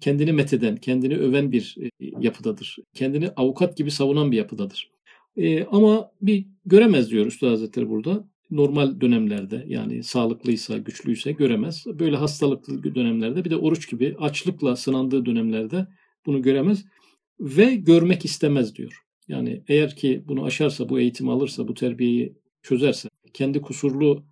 Kendini 0.00 0.32
metheden, 0.32 0.76
kendini 0.76 1.16
öven 1.16 1.52
bir 1.52 1.76
e, 1.82 1.90
yapıdadır. 2.20 2.78
Kendini 2.94 3.28
avukat 3.28 3.76
gibi 3.76 3.90
savunan 3.90 4.32
bir 4.32 4.36
yapıdadır. 4.36 4.95
Ama 5.70 6.10
bir 6.22 6.46
göremez 6.66 7.10
diyor 7.10 7.26
Üstad 7.26 7.50
Hazretleri 7.50 7.88
burada 7.88 8.28
normal 8.50 9.00
dönemlerde 9.00 9.64
yani 9.68 10.02
sağlıklıysa, 10.02 10.78
güçlüyse 10.78 11.32
göremez. 11.32 11.84
Böyle 11.86 12.16
hastalıklı 12.16 12.94
dönemlerde 12.94 13.44
bir 13.44 13.50
de 13.50 13.56
oruç 13.56 13.90
gibi 13.90 14.16
açlıkla 14.20 14.76
sınandığı 14.76 15.26
dönemlerde 15.26 15.86
bunu 16.26 16.42
göremez 16.42 16.84
ve 17.40 17.74
görmek 17.74 18.24
istemez 18.24 18.76
diyor. 18.76 19.02
Yani 19.28 19.62
eğer 19.68 19.96
ki 19.96 20.24
bunu 20.28 20.44
aşarsa, 20.44 20.88
bu 20.88 21.00
eğitimi 21.00 21.30
alırsa, 21.30 21.68
bu 21.68 21.74
terbiyeyi 21.74 22.36
çözerse, 22.62 23.08
kendi 23.32 23.60
kusurlu 23.60 24.24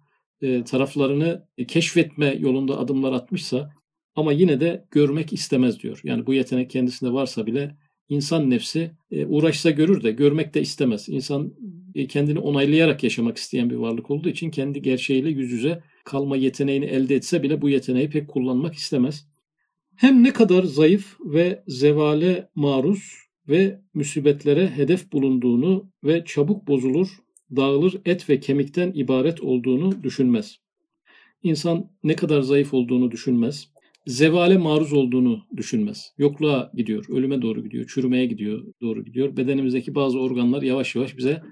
e, 0.43 0.65
taraflarını 0.65 1.47
keşfetme 1.69 2.37
yolunda 2.39 2.79
adımlar 2.79 3.13
atmışsa 3.13 3.71
ama 4.17 4.33
yine 4.33 4.61
de 4.61 4.85
görmek 4.91 5.33
istemez 5.33 5.81
diyor. 5.81 6.01
Yani 6.05 6.27
bu 6.27 6.35
yetenek 6.35 6.71
kendisinde 6.71 7.13
varsa 7.13 7.47
bile 7.47 7.77
insan 8.09 8.51
nefsi 8.51 8.91
e, 9.11 9.27
uğraşsa 9.27 9.71
görür 9.71 10.03
de 10.03 10.13
görmek 10.13 10.55
de 10.55 10.61
istemez. 10.61 11.09
İnsan 11.09 11.55
e, 11.95 12.07
kendini 12.07 12.39
onaylayarak 12.39 13.05
yaşamak 13.05 13.37
isteyen 13.37 13.71
bir 13.71 13.77
varlık 13.77 14.11
olduğu 14.11 14.29
için 14.29 14.51
kendi 14.51 14.83
gerçeğiyle 14.83 15.31
yüz 15.31 15.53
yüze 15.53 15.83
kalma 16.05 16.37
yeteneğini 16.37 16.85
elde 16.85 17.15
etse 17.15 17.43
bile 17.43 17.63
bu 17.63 17.69
yeteneği 17.69 18.11
pek 18.11 18.29
kullanmak 18.29 18.75
istemez. 18.75 19.29
Hem 19.97 20.25
ne 20.25 20.33
kadar 20.33 20.63
zayıf 20.63 21.17
ve 21.25 21.63
zevale 21.67 22.49
maruz 22.55 23.13
ve 23.49 23.81
musibetlere 23.95 24.69
hedef 24.71 25.13
bulunduğunu 25.13 25.91
ve 26.05 26.25
çabuk 26.25 26.69
bozulur, 26.69 27.09
dağılır 27.57 28.01
et 28.05 28.31
ve 28.31 28.41
kemikten 28.41 28.93
ibaret 28.95 29.41
olduğunu 29.41 30.03
düşünmez. 30.03 30.57
İnsan 31.43 31.91
ne 32.03 32.17
kadar 32.17 32.41
zayıf 32.41 32.75
olduğunu 32.75 33.11
düşünmez 33.11 33.69
zevale 34.07 34.59
maruz 34.59 34.93
olduğunu 34.93 35.47
düşünmez. 35.57 36.13
Yokluğa 36.19 36.71
gidiyor, 36.75 37.05
ölüme 37.09 37.43
doğru 37.43 37.65
gidiyor, 37.65 37.87
çürümeye 37.95 38.27
gidiyor, 38.27 38.65
doğru 38.81 39.05
gidiyor. 39.05 39.37
Bedenimizdeki 39.37 39.95
bazı 39.95 40.21
organlar 40.21 40.63
yavaş 40.63 40.95
yavaş 40.95 41.17
bize 41.17 41.43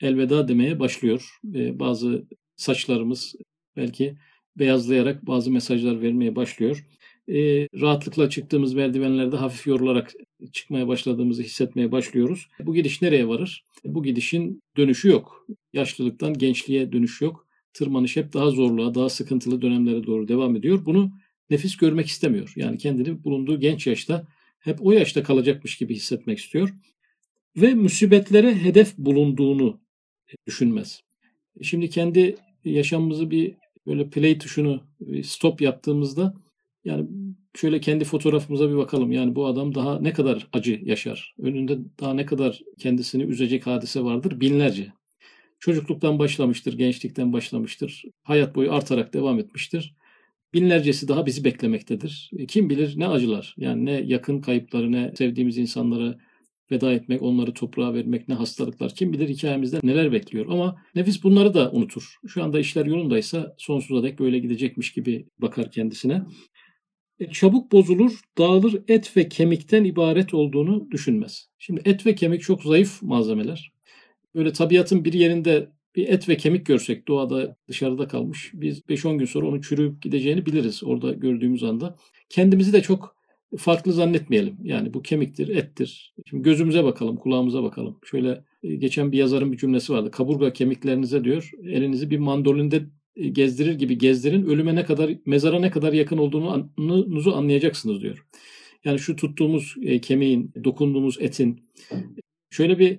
elveda 0.00 0.48
demeye 0.48 0.80
başlıyor. 0.80 1.38
Ee, 1.54 1.78
bazı 1.78 2.26
saçlarımız 2.56 3.34
belki 3.76 4.16
beyazlayarak 4.56 5.26
bazı 5.26 5.50
mesajlar 5.50 6.02
vermeye 6.02 6.36
başlıyor. 6.36 6.86
Ee, 7.28 7.68
rahatlıkla 7.80 8.30
çıktığımız 8.30 8.74
merdivenlerde 8.74 9.36
hafif 9.36 9.66
yorularak 9.66 10.12
çıkmaya 10.52 10.88
başladığımızı 10.88 11.42
hissetmeye 11.42 11.92
başlıyoruz. 11.92 12.48
Bu 12.60 12.74
gidiş 12.74 13.02
nereye 13.02 13.28
varır? 13.28 13.64
Bu 13.84 14.02
gidişin 14.02 14.62
dönüşü 14.76 15.08
yok. 15.08 15.46
Yaşlılıktan 15.72 16.34
gençliğe 16.34 16.92
dönüş 16.92 17.20
yok. 17.20 17.46
Tırmanış 17.72 18.16
hep 18.16 18.32
daha 18.32 18.50
zorluğa, 18.50 18.94
daha 18.94 19.08
sıkıntılı 19.08 19.62
dönemlere 19.62 20.06
doğru 20.06 20.28
devam 20.28 20.56
ediyor. 20.56 20.84
Bunu 20.84 21.12
nefis 21.50 21.76
görmek 21.76 22.06
istemiyor. 22.06 22.52
Yani 22.56 22.78
kendini 22.78 23.24
bulunduğu 23.24 23.60
genç 23.60 23.86
yaşta 23.86 24.26
hep 24.58 24.86
o 24.86 24.92
yaşta 24.92 25.22
kalacakmış 25.22 25.78
gibi 25.78 25.94
hissetmek 25.94 26.38
istiyor. 26.38 26.74
Ve 27.56 27.74
musibetlere 27.74 28.54
hedef 28.54 28.98
bulunduğunu 28.98 29.80
düşünmez. 30.46 31.02
Şimdi 31.62 31.90
kendi 31.90 32.36
yaşamımızı 32.64 33.30
bir 33.30 33.54
böyle 33.86 34.10
play 34.10 34.38
tuşunu 34.38 34.82
stop 35.24 35.60
yaptığımızda 35.60 36.34
yani 36.84 37.08
şöyle 37.54 37.80
kendi 37.80 38.04
fotoğrafımıza 38.04 38.70
bir 38.70 38.76
bakalım. 38.76 39.12
Yani 39.12 39.34
bu 39.34 39.46
adam 39.46 39.74
daha 39.74 40.00
ne 40.00 40.12
kadar 40.12 40.48
acı 40.52 40.80
yaşar? 40.84 41.34
Önünde 41.38 41.78
daha 42.00 42.14
ne 42.14 42.26
kadar 42.26 42.60
kendisini 42.78 43.22
üzecek 43.22 43.66
hadise 43.66 44.04
vardır? 44.04 44.40
Binlerce. 44.40 44.92
Çocukluktan 45.58 46.18
başlamıştır, 46.18 46.78
gençlikten 46.78 47.32
başlamıştır. 47.32 48.04
Hayat 48.22 48.54
boyu 48.54 48.72
artarak 48.72 49.14
devam 49.14 49.38
etmiştir 49.38 49.94
binlercesi 50.54 51.08
daha 51.08 51.26
bizi 51.26 51.44
beklemektedir. 51.44 52.30
E, 52.38 52.46
kim 52.46 52.70
bilir 52.70 52.94
ne 52.96 53.08
acılar 53.08 53.54
yani 53.58 53.84
ne 53.84 53.92
yakın 53.92 54.40
kayıpları 54.40 54.92
ne 54.92 55.12
sevdiğimiz 55.16 55.58
insanlara 55.58 56.18
veda 56.70 56.92
etmek, 56.92 57.22
onları 57.22 57.54
toprağa 57.54 57.94
vermek 57.94 58.28
ne 58.28 58.34
hastalıklar. 58.34 58.94
Kim 58.94 59.12
bilir 59.12 59.28
hikayemizde 59.28 59.80
neler 59.82 60.12
bekliyor 60.12 60.46
ama 60.50 60.76
nefis 60.94 61.24
bunları 61.24 61.54
da 61.54 61.70
unutur. 61.72 62.16
Şu 62.26 62.44
anda 62.44 62.60
işler 62.60 62.86
yolundaysa 62.86 63.54
sonsuza 63.58 64.02
dek 64.02 64.18
böyle 64.18 64.38
gidecekmiş 64.38 64.92
gibi 64.92 65.26
bakar 65.38 65.70
kendisine. 65.70 66.22
E, 67.20 67.30
çabuk 67.30 67.72
bozulur, 67.72 68.20
dağılır 68.38 68.82
et 68.88 69.16
ve 69.16 69.28
kemikten 69.28 69.84
ibaret 69.84 70.34
olduğunu 70.34 70.90
düşünmez. 70.90 71.48
Şimdi 71.58 71.82
et 71.84 72.06
ve 72.06 72.14
kemik 72.14 72.42
çok 72.42 72.62
zayıf 72.62 73.02
malzemeler. 73.02 73.72
Böyle 74.34 74.52
tabiatın 74.52 75.04
bir 75.04 75.12
yerinde 75.12 75.70
bir 75.96 76.08
et 76.08 76.28
ve 76.28 76.36
kemik 76.36 76.66
görsek 76.66 77.08
doğada 77.08 77.56
dışarıda 77.68 78.08
kalmış 78.08 78.50
biz 78.54 78.80
5-10 78.80 79.18
gün 79.18 79.26
sonra 79.26 79.46
onun 79.46 79.60
çürüyüp 79.60 80.02
gideceğini 80.02 80.46
biliriz 80.46 80.84
orada 80.84 81.12
gördüğümüz 81.12 81.62
anda. 81.62 81.96
Kendimizi 82.28 82.72
de 82.72 82.82
çok 82.82 83.16
farklı 83.58 83.92
zannetmeyelim. 83.92 84.56
Yani 84.62 84.94
bu 84.94 85.02
kemiktir, 85.02 85.48
ettir. 85.48 86.14
Şimdi 86.26 86.42
gözümüze 86.42 86.84
bakalım, 86.84 87.16
kulağımıza 87.16 87.62
bakalım. 87.62 87.98
Şöyle 88.04 88.44
e, 88.62 88.74
geçen 88.74 89.12
bir 89.12 89.18
yazarın 89.18 89.52
bir 89.52 89.56
cümlesi 89.56 89.92
vardı. 89.92 90.10
Kaburga 90.10 90.52
kemiklerinize 90.52 91.24
diyor, 91.24 91.50
elinizi 91.64 92.10
bir 92.10 92.18
mandolinde 92.18 92.82
e, 93.16 93.28
gezdirir 93.28 93.74
gibi 93.74 93.98
gezdirin. 93.98 94.46
Ölüme 94.46 94.74
ne 94.74 94.84
kadar, 94.84 95.10
mezara 95.26 95.60
ne 95.60 95.70
kadar 95.70 95.92
yakın 95.92 96.18
olduğunuzu 96.18 97.32
anlayacaksınız 97.32 98.00
diyor. 98.00 98.26
Yani 98.84 98.98
şu 98.98 99.16
tuttuğumuz 99.16 99.74
e, 99.82 100.00
kemiğin, 100.00 100.52
dokunduğumuz 100.64 101.16
etin 101.20 101.60
şöyle 102.50 102.78
bir 102.78 102.98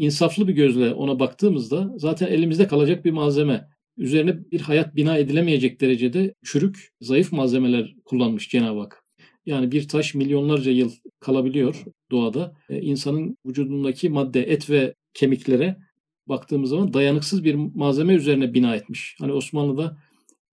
insaflı 0.00 0.48
bir 0.48 0.52
gözle 0.52 0.92
ona 0.92 1.20
baktığımızda 1.20 1.92
zaten 1.96 2.26
elimizde 2.26 2.66
kalacak 2.66 3.04
bir 3.04 3.10
malzeme. 3.10 3.68
Üzerine 3.96 4.50
bir 4.52 4.60
hayat 4.60 4.96
bina 4.96 5.16
edilemeyecek 5.16 5.80
derecede 5.80 6.34
çürük, 6.44 6.92
zayıf 7.00 7.32
malzemeler 7.32 7.94
kullanmış 8.04 8.48
Cenab-ı 8.48 8.80
Hak. 8.80 9.04
Yani 9.46 9.72
bir 9.72 9.88
taş 9.88 10.14
milyonlarca 10.14 10.70
yıl 10.72 10.92
kalabiliyor 11.20 11.84
doğada. 12.10 12.56
E, 12.70 12.80
insanın 12.80 13.36
vücudundaki 13.46 14.08
madde, 14.08 14.42
et 14.42 14.70
ve 14.70 14.94
kemiklere 15.14 15.76
baktığımız 16.26 16.70
zaman 16.70 16.94
dayanıksız 16.94 17.44
bir 17.44 17.54
malzeme 17.54 18.14
üzerine 18.14 18.54
bina 18.54 18.76
etmiş. 18.76 19.16
Hani 19.18 19.32
Osmanlı'da 19.32 19.98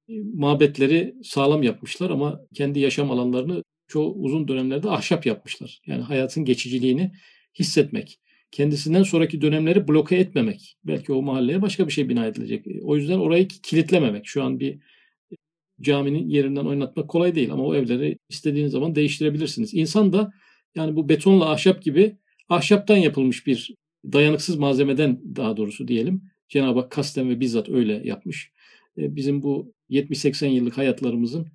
e, 0.10 0.13
mabetleri 0.34 1.16
sağlam 1.24 1.63
yapmışlar 1.63 2.10
ama 2.10 2.39
kendi 2.54 2.80
yaşam 2.80 3.12
alanlarını 3.12 3.63
çoğu 3.88 4.13
uzun 4.13 4.48
dönemlerde 4.48 4.89
ahşap 4.89 5.25
yapmışlar. 5.25 5.80
Yani 5.86 6.01
hayatın 6.01 6.46
geçiciliğini 6.46 7.12
hissetmek. 7.60 8.20
Kendisinden 8.51 9.04
sonraki 9.04 9.42
dönemleri 9.42 9.88
bloke 9.88 10.16
etmemek. 10.16 10.77
Belki 10.84 11.13
o 11.13 11.22
mahalleye 11.22 11.62
başka 11.62 11.88
bir 11.88 11.94
şey 11.94 12.10
bina 12.10 12.25
edilecek. 12.25 12.68
E, 12.68 12.82
o 12.84 12.96
yüzden 12.96 13.20
orayı 13.20 13.48
kilitlememek. 13.48 14.27
Şu 14.27 14.44
an 14.44 14.60
bir 14.60 14.80
caminin 15.82 16.30
yerinden 16.30 16.66
oynatmak 16.66 17.10
kolay 17.10 17.36
değil 17.36 17.51
ama 17.51 17.63
o 17.63 17.75
evleri 17.75 18.18
istediğiniz 18.30 18.72
zaman 18.72 18.96
değiştirebilirsiniz. 18.96 19.74
İnsan 19.74 20.13
da 20.13 20.34
yani 20.75 20.96
bu 20.96 21.10
betonla 21.10 21.51
ahşap 21.51 21.84
gibi 21.84 22.18
ahşaptan 22.50 22.98
yapılmış 22.98 23.48
bir 23.48 23.75
dayanıksız 24.13 24.56
malzemeden 24.56 25.36
daha 25.36 25.58
doğrusu 25.58 25.88
diyelim. 25.88 26.22
Cenab-ı 26.50 26.80
Hak 26.80 26.92
kasten 26.92 27.30
ve 27.30 27.39
bizzat 27.39 27.70
öyle 27.70 28.01
yapmış. 28.04 28.51
E, 28.98 29.16
bizim 29.16 29.44
bu 29.44 29.74
70-80 29.89 30.48
yıllık 30.48 30.77
hayatlarımızın 30.77 31.48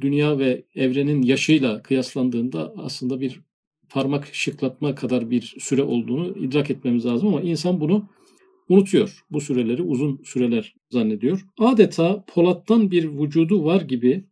dünya 0.00 0.38
ve 0.38 0.64
evrenin 0.74 1.22
yaşıyla 1.22 1.82
kıyaslandığında 1.82 2.74
aslında 2.76 3.20
bir 3.20 3.40
parmak 3.90 4.28
şıklatma 4.32 4.94
kadar 4.94 5.30
bir 5.30 5.54
süre 5.58 5.82
olduğunu 5.82 6.38
idrak 6.38 6.70
etmemiz 6.70 7.06
lazım 7.06 7.28
ama 7.28 7.40
insan 7.40 7.80
bunu 7.80 8.08
unutuyor. 8.68 9.24
Bu 9.30 9.40
süreleri 9.40 9.82
uzun 9.82 10.20
süreler 10.24 10.74
zannediyor. 10.90 11.46
Adeta 11.58 12.24
polattan 12.26 12.90
bir 12.90 13.08
vücudu 13.08 13.64
var 13.64 13.80
gibi 13.80 14.24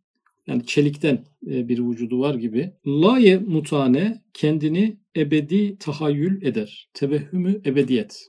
yani 0.47 0.65
çelikten 0.65 1.25
e, 1.47 1.67
bir 1.67 1.79
vücudu 1.79 2.19
var 2.19 2.35
gibi 2.35 2.73
laye 2.87 3.37
mutane 3.37 4.21
kendini 4.33 4.97
ebedi 5.17 5.77
tahayyül 5.77 6.41
eder. 6.41 6.89
Tevehhümü 6.93 7.61
ebediyet. 7.65 8.27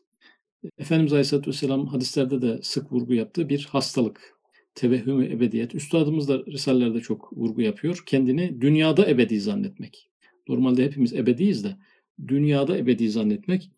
Efendimiz 0.79 1.13
Aleyhisselatü 1.13 1.51
Vesselam 1.51 1.87
hadislerde 1.87 2.43
de 2.43 2.59
sık 2.63 2.93
vurgu 2.93 3.15
yaptığı 3.15 3.49
bir 3.49 3.69
hastalık. 3.71 4.35
Tevehhümü 4.75 5.27
ebediyet. 5.27 5.75
Üstadımız 5.75 6.29
da 6.29 6.39
Risalelerde 6.47 7.01
çok 7.01 7.33
vurgu 7.33 7.63
yapıyor. 7.63 8.03
Kendini 8.07 8.61
dünyada 8.61 9.11
ebedi 9.11 9.41
zannetmek. 9.41 10.11
Normalde 10.49 10.85
hepimiz 10.85 11.13
ebediyiz 11.13 11.65
de 11.65 11.77
dünyada 12.29 12.79
ebedi 12.79 13.11
zannetmek 13.11 13.71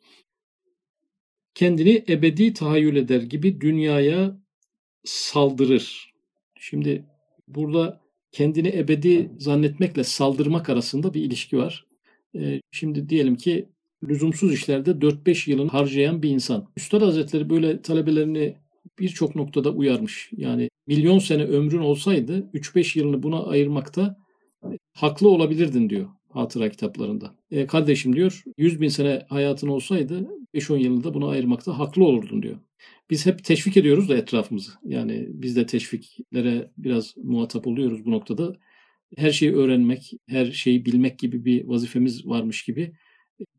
kendini 1.56 2.04
ebedi 2.08 2.52
tahayyül 2.52 2.96
eder 2.96 3.22
gibi 3.22 3.60
dünyaya 3.60 4.40
saldırır. 5.04 6.14
Şimdi 6.60 7.06
burada 7.48 8.00
kendini 8.32 8.68
ebedi 8.68 9.30
zannetmekle 9.38 10.04
saldırmak 10.04 10.70
arasında 10.70 11.14
bir 11.14 11.22
ilişki 11.22 11.58
var. 11.58 11.86
Ee, 12.36 12.60
şimdi 12.70 13.08
diyelim 13.08 13.36
ki 13.36 13.68
lüzumsuz 14.08 14.52
işlerde 14.52 14.90
4-5 14.90 15.50
yılını 15.50 15.70
harcayan 15.70 16.22
bir 16.22 16.30
insan. 16.30 16.68
Üstad 16.76 17.02
Hazretleri 17.02 17.50
böyle 17.50 17.82
talebelerini 17.82 18.56
birçok 18.98 19.36
noktada 19.36 19.70
uyarmış. 19.70 20.30
Yani 20.36 20.70
milyon 20.86 21.18
sene 21.18 21.44
ömrün 21.44 21.78
olsaydı 21.78 22.50
3-5 22.54 22.98
yılını 22.98 23.22
buna 23.22 23.44
ayırmakta 23.44 24.16
haklı 24.92 25.28
olabilirdin 25.28 25.90
diyor 25.90 26.08
hatıra 26.36 26.70
kitaplarında. 26.70 27.34
E, 27.50 27.66
kardeşim 27.66 28.16
diyor 28.16 28.44
100 28.58 28.80
bin 28.80 28.88
sene 28.88 29.26
hayatın 29.28 29.68
olsaydı 29.68 30.28
5-10 30.54 30.78
yılında 30.78 31.14
bunu 31.14 31.28
ayırmakta 31.28 31.78
haklı 31.78 32.04
olurdun 32.04 32.42
diyor. 32.42 32.56
Biz 33.10 33.26
hep 33.26 33.44
teşvik 33.44 33.76
ediyoruz 33.76 34.08
da 34.08 34.16
etrafımızı. 34.16 34.72
Yani 34.84 35.26
biz 35.30 35.56
de 35.56 35.66
teşviklere 35.66 36.70
biraz 36.78 37.16
muhatap 37.16 37.66
oluyoruz 37.66 38.04
bu 38.04 38.10
noktada. 38.10 38.56
Her 39.16 39.30
şeyi 39.30 39.54
öğrenmek, 39.56 40.12
her 40.28 40.46
şeyi 40.52 40.84
bilmek 40.84 41.18
gibi 41.18 41.44
bir 41.44 41.64
vazifemiz 41.64 42.26
varmış 42.26 42.64
gibi. 42.64 42.92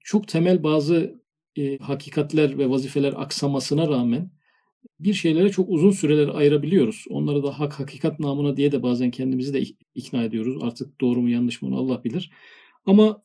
Çok 0.04 0.28
temel 0.28 0.64
bazı 0.64 1.22
e, 1.58 1.78
hakikatler 1.78 2.58
ve 2.58 2.70
vazifeler 2.70 3.14
aksamasına 3.18 3.88
rağmen 3.88 4.32
bir 5.00 5.14
şeylere 5.14 5.50
çok 5.50 5.70
uzun 5.70 5.92
süreler 5.92 6.28
ayırabiliyoruz. 6.28 7.06
Onları 7.10 7.44
da 7.44 7.60
hak 7.60 7.80
hakikat 7.80 8.20
namına 8.20 8.58
diye 8.58 8.72
de 8.72 8.84
bazen 8.84 9.12
kendimizi 9.12 9.54
de 9.54 9.64
ikna 9.96 10.24
ediyoruz. 10.24 10.64
Artık 10.64 11.02
doğru 11.02 11.22
mu 11.22 11.30
yanlış 11.30 11.62
mı 11.62 11.68
onu 11.70 11.78
Allah 11.78 12.04
bilir. 12.04 12.32
Ama 12.88 13.22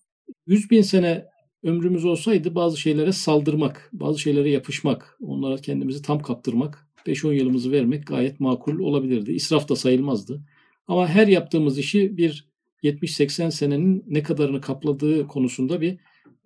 100 0.47 0.71
bin 0.71 0.83
sene 0.83 1.27
ömrümüz 1.63 2.05
olsaydı 2.05 2.55
bazı 2.55 2.77
şeylere 2.77 3.13
saldırmak, 3.13 3.91
bazı 3.93 4.19
şeylere 4.19 4.51
yapışmak, 4.51 5.19
onlara 5.21 5.57
kendimizi 5.57 6.03
tam 6.03 6.23
kaptırmak, 6.23 6.89
5-10 7.07 7.35
yılımızı 7.35 7.73
vermek 7.73 8.07
gayet 8.07 8.41
makul 8.41 8.79
olabilirdi. 8.79 9.33
İsraf 9.33 9.69
da 9.69 9.77
sayılmazdı. 9.77 10.43
Ama 10.89 11.09
her 11.09 11.27
yaptığımız 11.27 11.79
işi 11.79 12.17
bir 12.17 12.49
70-80 12.83 13.51
senenin 13.51 14.05
ne 14.07 14.23
kadarını 14.23 14.61
kapladığı 14.61 15.27
konusunda 15.27 15.81
bir 15.81 15.99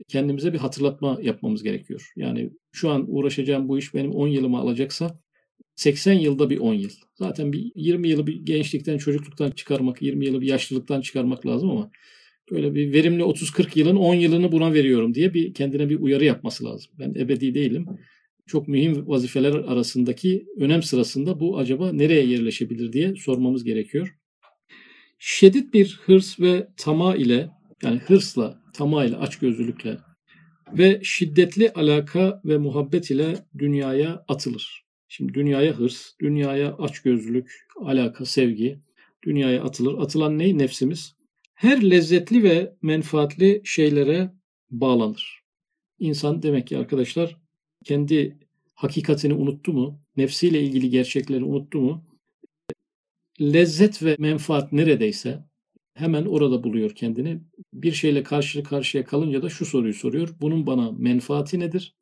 kendimize 0.09 0.53
bir 0.53 0.59
hatırlatma 0.59 1.19
yapmamız 1.23 1.63
gerekiyor. 1.63 2.13
Yani 2.17 2.51
şu 2.73 2.91
an 2.91 3.05
uğraşacağım 3.09 3.69
bu 3.69 3.79
iş 3.79 3.95
benim 3.95 4.13
10 4.13 4.29
yılımı 4.29 4.59
alacaksa 4.59 5.19
80 5.77 6.13
yılda 6.13 6.51
bir 6.51 6.59
10 6.59 6.75
yıl. 6.75 6.91
Zaten 7.15 7.53
bir 7.53 7.73
20 7.75 8.09
yılı 8.09 8.27
bir 8.27 8.47
gençlikten, 8.47 8.99
çocukluktan 8.99 9.51
çıkarmak, 9.51 10.03
20 10.03 10.27
yılı 10.27 10.41
bir 10.41 10.47
yaşlılıktan 10.47 11.01
çıkarmak 11.01 11.47
lazım 11.47 11.71
ama 11.71 11.91
böyle 12.51 12.75
bir 12.75 12.93
verimli 12.93 13.23
30-40 13.23 13.79
yılın 13.79 13.97
10 13.97 14.15
yılını 14.15 14.53
buna 14.53 14.75
veriyorum 14.75 15.15
diye 15.15 15.35
bir 15.35 15.55
kendine 15.55 15.89
bir 15.89 16.01
uyarı 16.01 16.25
yapması 16.25 16.65
lazım. 16.65 16.93
Ben 16.99 17.15
ebedi 17.15 17.55
değilim. 17.55 17.87
Çok 18.47 18.69
mühim 18.69 19.09
vazifeler 19.09 19.55
arasındaki 19.55 20.47
önem 20.59 20.83
sırasında 20.83 21.41
bu 21.41 21.59
acaba 21.59 21.93
nereye 21.93 22.27
yerleşebilir 22.27 22.93
diye 22.93 23.15
sormamız 23.17 23.65
gerekiyor. 23.65 24.17
Şiddet 25.19 25.75
bir 25.75 26.01
hırs 26.05 26.41
ve 26.41 26.69
tama 26.77 27.17
ile 27.17 27.51
yani 27.83 27.99
hırsla, 27.99 28.63
tama 28.75 29.05
ile, 29.05 29.17
açgözlülükle 29.17 29.99
ve 30.73 31.01
şiddetli 31.03 31.71
alaka 31.71 32.41
ve 32.45 32.59
muhabbet 32.59 33.11
ile 33.11 33.35
dünyaya 33.59 34.25
atılır. 34.29 34.87
Şimdi 35.09 35.35
dünyaya 35.35 35.73
hırs, 35.73 36.13
dünyaya 36.21 36.77
açgözlülük, 36.77 37.67
alaka, 37.81 38.25
sevgi, 38.25 38.81
dünyaya 39.23 39.65
atılır. 39.65 39.99
Atılan 39.99 40.39
ne? 40.39 40.59
Nefsimiz 40.59 41.16
her 41.57 41.91
lezzetli 41.91 42.43
ve 42.43 42.75
menfaatli 42.83 43.63
şeylere 43.65 44.33
bağlanır. 44.71 45.43
İnsan 45.99 46.43
demek 46.43 46.67
ki 46.67 46.79
arkadaşlar 46.79 47.37
kendi 47.85 48.39
hakikatini 48.75 49.35
unuttu 49.35 49.73
mu, 49.73 50.01
nefsiyle 50.17 50.63
ilgili 50.63 50.91
gerçekleri 50.91 51.45
unuttu 51.45 51.81
mu, 51.81 52.05
lezzet 53.41 54.03
ve 54.03 54.17
menfaat 54.19 54.73
neredeyse 54.73 55.45
hemen 55.95 56.25
orada 56.25 56.65
buluyor 56.65 56.91
kendini. 56.91 57.41
Bir 57.73 57.93
şeyle 57.93 58.23
karşı 58.23 58.63
karşıya 58.63 59.05
kalınca 59.05 59.43
da 59.43 59.49
şu 59.49 59.67
soruyu 59.67 59.95
soruyor. 59.95 60.29
Bunun 60.41 60.67
bana 60.67 60.93
menfaati 60.93 61.61
nedir? 61.61 61.95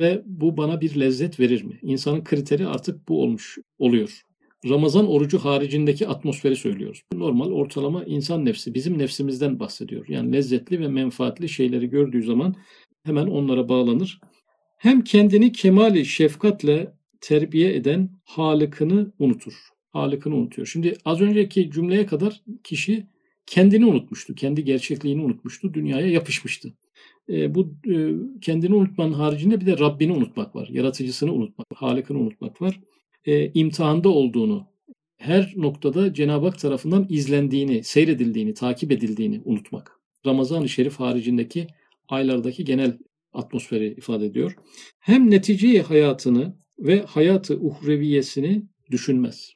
Ve 0.00 0.22
bu 0.26 0.56
bana 0.56 0.80
bir 0.80 1.00
lezzet 1.00 1.40
verir 1.40 1.62
mi? 1.62 1.78
İnsanın 1.82 2.24
kriteri 2.24 2.66
artık 2.66 3.08
bu 3.08 3.22
olmuş 3.22 3.58
oluyor. 3.78 4.22
Ramazan 4.68 5.08
orucu 5.10 5.38
haricindeki 5.38 6.08
atmosferi 6.08 6.56
söylüyoruz. 6.56 7.02
Normal 7.12 7.50
ortalama 7.52 8.04
insan 8.04 8.44
nefsi 8.44 8.74
bizim 8.74 8.98
nefsimizden 8.98 9.60
bahsediyor. 9.60 10.04
Yani 10.08 10.32
lezzetli 10.32 10.80
ve 10.80 10.88
menfaatli 10.88 11.48
şeyleri 11.48 11.90
gördüğü 11.90 12.22
zaman 12.22 12.54
hemen 13.04 13.26
onlara 13.26 13.68
bağlanır. 13.68 14.20
Hem 14.78 15.04
kendini 15.04 15.52
kemali 15.52 16.06
şefkatle 16.06 16.92
terbiye 17.20 17.74
eden 17.74 18.10
Halık'ını 18.24 19.12
unutur. 19.18 19.54
Halık'ını 19.92 20.34
unutuyor. 20.34 20.66
Şimdi 20.66 20.96
az 21.04 21.20
önceki 21.20 21.70
cümleye 21.70 22.06
kadar 22.06 22.42
kişi 22.64 23.06
kendini 23.46 23.86
unutmuştu. 23.86 24.34
Kendi 24.34 24.64
gerçekliğini 24.64 25.22
unutmuştu. 25.22 25.74
Dünyaya 25.74 26.06
yapışmıştı. 26.06 26.72
E, 27.28 27.54
bu 27.54 27.74
e, 27.86 28.12
kendini 28.40 28.74
unutmanın 28.74 29.12
haricinde 29.12 29.60
bir 29.60 29.66
de 29.66 29.78
Rabbini 29.78 30.12
unutmak 30.12 30.56
var. 30.56 30.68
Yaratıcısını 30.68 31.32
unutmak, 31.32 31.66
Halık'ını 31.74 32.18
unutmak 32.18 32.62
var 32.62 32.80
e, 33.24 33.52
imtihanda 33.52 34.08
olduğunu, 34.08 34.66
her 35.16 35.52
noktada 35.56 36.14
Cenab-ı 36.14 36.46
Hak 36.46 36.58
tarafından 36.58 37.06
izlendiğini, 37.08 37.84
seyredildiğini, 37.84 38.54
takip 38.54 38.92
edildiğini 38.92 39.40
unutmak. 39.44 39.92
Ramazan-ı 40.26 40.68
Şerif 40.68 41.00
haricindeki 41.00 41.66
aylardaki 42.08 42.64
genel 42.64 42.98
atmosferi 43.32 43.94
ifade 43.98 44.26
ediyor. 44.26 44.54
Hem 45.00 45.30
neticeyi 45.30 45.82
hayatını 45.82 46.56
ve 46.78 47.02
hayatı 47.02 47.60
uhreviyesini 47.60 48.62
düşünmez. 48.90 49.52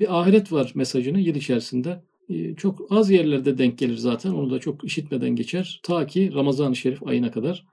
Bir 0.00 0.20
ahiret 0.20 0.52
var 0.52 0.72
mesajını 0.74 1.20
yıl 1.20 1.34
içerisinde 1.34 2.02
e, 2.28 2.54
çok 2.54 2.92
az 2.92 3.10
yerlerde 3.10 3.58
denk 3.58 3.78
gelir 3.78 3.96
zaten. 3.96 4.30
Onu 4.30 4.50
da 4.50 4.58
çok 4.58 4.84
işitmeden 4.84 5.30
geçer. 5.30 5.80
Ta 5.82 6.06
ki 6.06 6.30
Ramazan-ı 6.34 6.76
Şerif 6.76 7.06
ayına 7.06 7.30
kadar. 7.30 7.64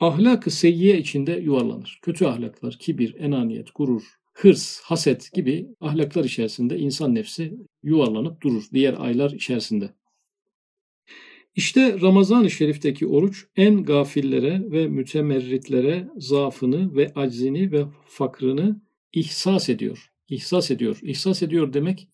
Ahlak-ı 0.00 0.50
seyyiye 0.50 0.98
içinde 0.98 1.32
yuvarlanır. 1.32 1.98
Kötü 2.02 2.24
ahlaklar, 2.24 2.76
kibir, 2.80 3.14
enaniyet, 3.18 3.68
gurur, 3.74 4.02
hırs, 4.34 4.80
haset 4.80 5.32
gibi 5.32 5.68
ahlaklar 5.80 6.24
içerisinde 6.24 6.78
insan 6.78 7.14
nefsi 7.14 7.54
yuvarlanıp 7.82 8.42
durur 8.42 8.64
diğer 8.72 8.94
aylar 9.00 9.30
içerisinde. 9.30 9.90
İşte 11.56 12.00
Ramazan-ı 12.00 12.50
Şerif'teki 12.50 13.06
oruç 13.06 13.46
en 13.56 13.84
gafillere 13.84 14.62
ve 14.70 14.88
mütemerritlere 14.88 16.08
zaafını 16.16 16.96
ve 16.96 17.12
aczini 17.14 17.72
ve 17.72 17.84
fakrını 18.06 18.80
ihsas 19.12 19.68
ediyor. 19.68 20.10
İhsas 20.28 20.70
ediyor. 20.70 20.98
İhsas 21.02 21.42
ediyor 21.42 21.72
demek 21.72 22.08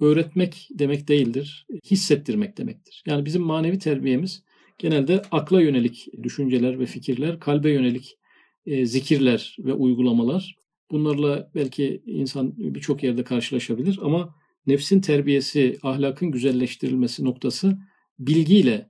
öğretmek 0.00 0.68
demek 0.70 1.08
değildir. 1.08 1.66
Hissettirmek 1.90 2.58
demektir. 2.58 3.02
Yani 3.06 3.24
bizim 3.24 3.42
manevi 3.42 3.78
terbiyemiz 3.78 4.42
genelde 4.78 5.22
akla 5.30 5.60
yönelik 5.60 6.08
düşünceler 6.22 6.80
ve 6.80 6.86
fikirler, 6.86 7.40
kalbe 7.40 7.70
yönelik 7.70 8.18
e, 8.66 8.86
zikirler 8.86 9.56
ve 9.58 9.72
uygulamalar. 9.72 10.56
Bunlarla 10.90 11.50
belki 11.54 12.02
insan 12.06 12.54
birçok 12.56 13.02
yerde 13.02 13.24
karşılaşabilir 13.24 13.98
ama 14.02 14.34
nefsin 14.66 15.00
terbiyesi, 15.00 15.78
ahlakın 15.82 16.30
güzelleştirilmesi 16.30 17.24
noktası 17.24 17.78
bilgiyle 18.18 18.88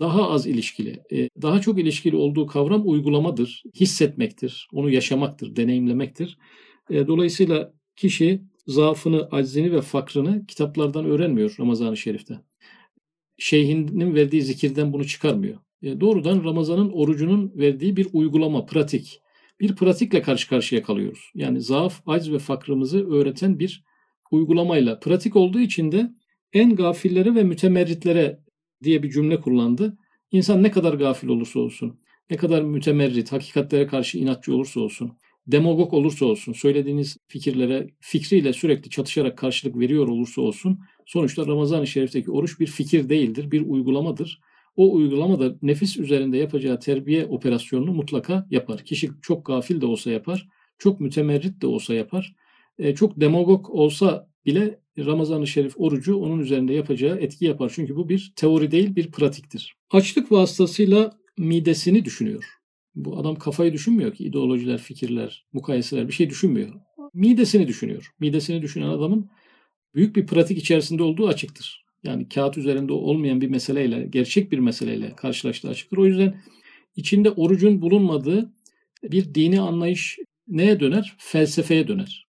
daha 0.00 0.30
az 0.30 0.46
ilişkili, 0.46 1.02
e, 1.12 1.28
daha 1.42 1.60
çok 1.60 1.78
ilişkili 1.78 2.16
olduğu 2.16 2.46
kavram 2.46 2.88
uygulamadır, 2.88 3.62
hissetmektir, 3.74 4.68
onu 4.72 4.90
yaşamaktır, 4.90 5.56
deneyimlemektir. 5.56 6.38
E, 6.90 7.06
dolayısıyla 7.06 7.72
kişi 7.96 8.42
zaafını, 8.66 9.28
aczini 9.30 9.72
ve 9.72 9.80
fakrını 9.80 10.46
kitaplardan 10.46 11.04
öğrenmiyor 11.04 11.56
Ramazan-ı 11.60 11.96
Şerif'te. 11.96 12.40
Şeyhinin 13.38 14.14
verdiği 14.14 14.42
zikirden 14.42 14.92
bunu 14.92 15.06
çıkarmıyor. 15.06 15.58
E, 15.82 16.00
doğrudan 16.00 16.44
Ramazan'ın 16.44 16.90
orucunun 16.90 17.52
verdiği 17.56 17.96
bir 17.96 18.06
uygulama, 18.12 18.66
pratik. 18.66 19.20
Bir 19.60 19.76
pratikle 19.76 20.22
karşı 20.22 20.48
karşıya 20.48 20.82
kalıyoruz. 20.82 21.30
Yani 21.34 21.60
zaaf, 21.60 22.02
acz 22.06 22.32
ve 22.32 22.38
fakrımızı 22.38 23.10
öğreten 23.10 23.58
bir 23.58 23.84
uygulamayla. 24.30 25.00
Pratik 25.00 25.36
olduğu 25.36 25.60
için 25.60 25.92
de 25.92 26.10
en 26.52 26.76
gafillere 26.76 27.34
ve 27.34 27.44
mütemerritlere 27.44 28.40
diye 28.82 29.02
bir 29.02 29.10
cümle 29.10 29.40
kullandı. 29.40 29.98
İnsan 30.30 30.62
ne 30.62 30.70
kadar 30.70 30.94
gafil 30.94 31.28
olursa 31.28 31.60
olsun, 31.60 32.00
ne 32.30 32.36
kadar 32.36 32.62
mütemerrit, 32.62 33.32
hakikatlere 33.32 33.86
karşı 33.86 34.18
inatçı 34.18 34.54
olursa 34.54 34.80
olsun, 34.80 35.18
demagog 35.46 35.94
olursa 35.94 36.26
olsun, 36.26 36.52
söylediğiniz 36.52 37.16
fikirlere 37.28 37.90
fikriyle 38.00 38.52
sürekli 38.52 38.90
çatışarak 38.90 39.38
karşılık 39.38 39.78
veriyor 39.78 40.08
olursa 40.08 40.42
olsun, 40.42 40.80
sonuçta 41.06 41.46
Ramazan-ı 41.46 41.86
Şerif'teki 41.86 42.30
oruç 42.30 42.60
bir 42.60 42.66
fikir 42.66 43.08
değildir, 43.08 43.50
bir 43.50 43.66
uygulamadır. 43.66 44.40
O 44.78 44.92
uygulamada 44.92 45.54
nefis 45.62 45.96
üzerinde 45.96 46.36
yapacağı 46.36 46.80
terbiye 46.80 47.26
operasyonunu 47.26 47.92
mutlaka 47.92 48.46
yapar. 48.50 48.84
Kişi 48.84 49.10
çok 49.22 49.46
gafil 49.46 49.80
de 49.80 49.86
olsa 49.86 50.10
yapar, 50.10 50.48
çok 50.78 51.00
mütemerrit 51.00 51.62
de 51.62 51.66
olsa 51.66 51.94
yapar, 51.94 52.34
e, 52.78 52.94
çok 52.94 53.20
demagog 53.20 53.70
olsa 53.70 54.28
bile 54.46 54.80
Ramazan-ı 54.98 55.46
Şerif 55.46 55.74
orucu 55.76 56.16
onun 56.16 56.38
üzerinde 56.38 56.74
yapacağı 56.74 57.16
etki 57.16 57.44
yapar. 57.44 57.72
Çünkü 57.74 57.96
bu 57.96 58.08
bir 58.08 58.32
teori 58.36 58.70
değil, 58.70 58.96
bir 58.96 59.10
pratiktir. 59.10 59.76
Açlık 59.90 60.32
vasıtasıyla 60.32 61.18
midesini 61.38 62.04
düşünüyor. 62.04 62.44
Bu 62.94 63.18
adam 63.18 63.34
kafayı 63.34 63.72
düşünmüyor 63.72 64.12
ki 64.12 64.24
ideolojiler, 64.24 64.78
fikirler, 64.78 65.46
mukayeseler 65.52 66.08
bir 66.08 66.12
şey 66.12 66.30
düşünmüyor. 66.30 66.68
Midesini 67.14 67.68
düşünüyor. 67.68 68.10
Midesini 68.20 68.62
düşünen 68.62 68.88
adamın 68.88 69.30
büyük 69.94 70.16
bir 70.16 70.26
pratik 70.26 70.58
içerisinde 70.58 71.02
olduğu 71.02 71.28
açıktır. 71.28 71.87
Yani 72.04 72.28
kağıt 72.28 72.58
üzerinde 72.58 72.92
olmayan 72.92 73.40
bir 73.40 73.48
meseleyle, 73.48 74.08
gerçek 74.10 74.52
bir 74.52 74.58
meseleyle 74.58 75.16
karşılaştığı 75.16 75.68
açıktır. 75.68 75.96
O 75.96 76.06
yüzden 76.06 76.40
içinde 76.96 77.30
orucun 77.30 77.82
bulunmadığı 77.82 78.52
bir 79.02 79.34
dini 79.34 79.60
anlayış 79.60 80.18
neye 80.48 80.80
döner? 80.80 81.16
Felsefeye 81.18 81.88
döner. 81.88 82.28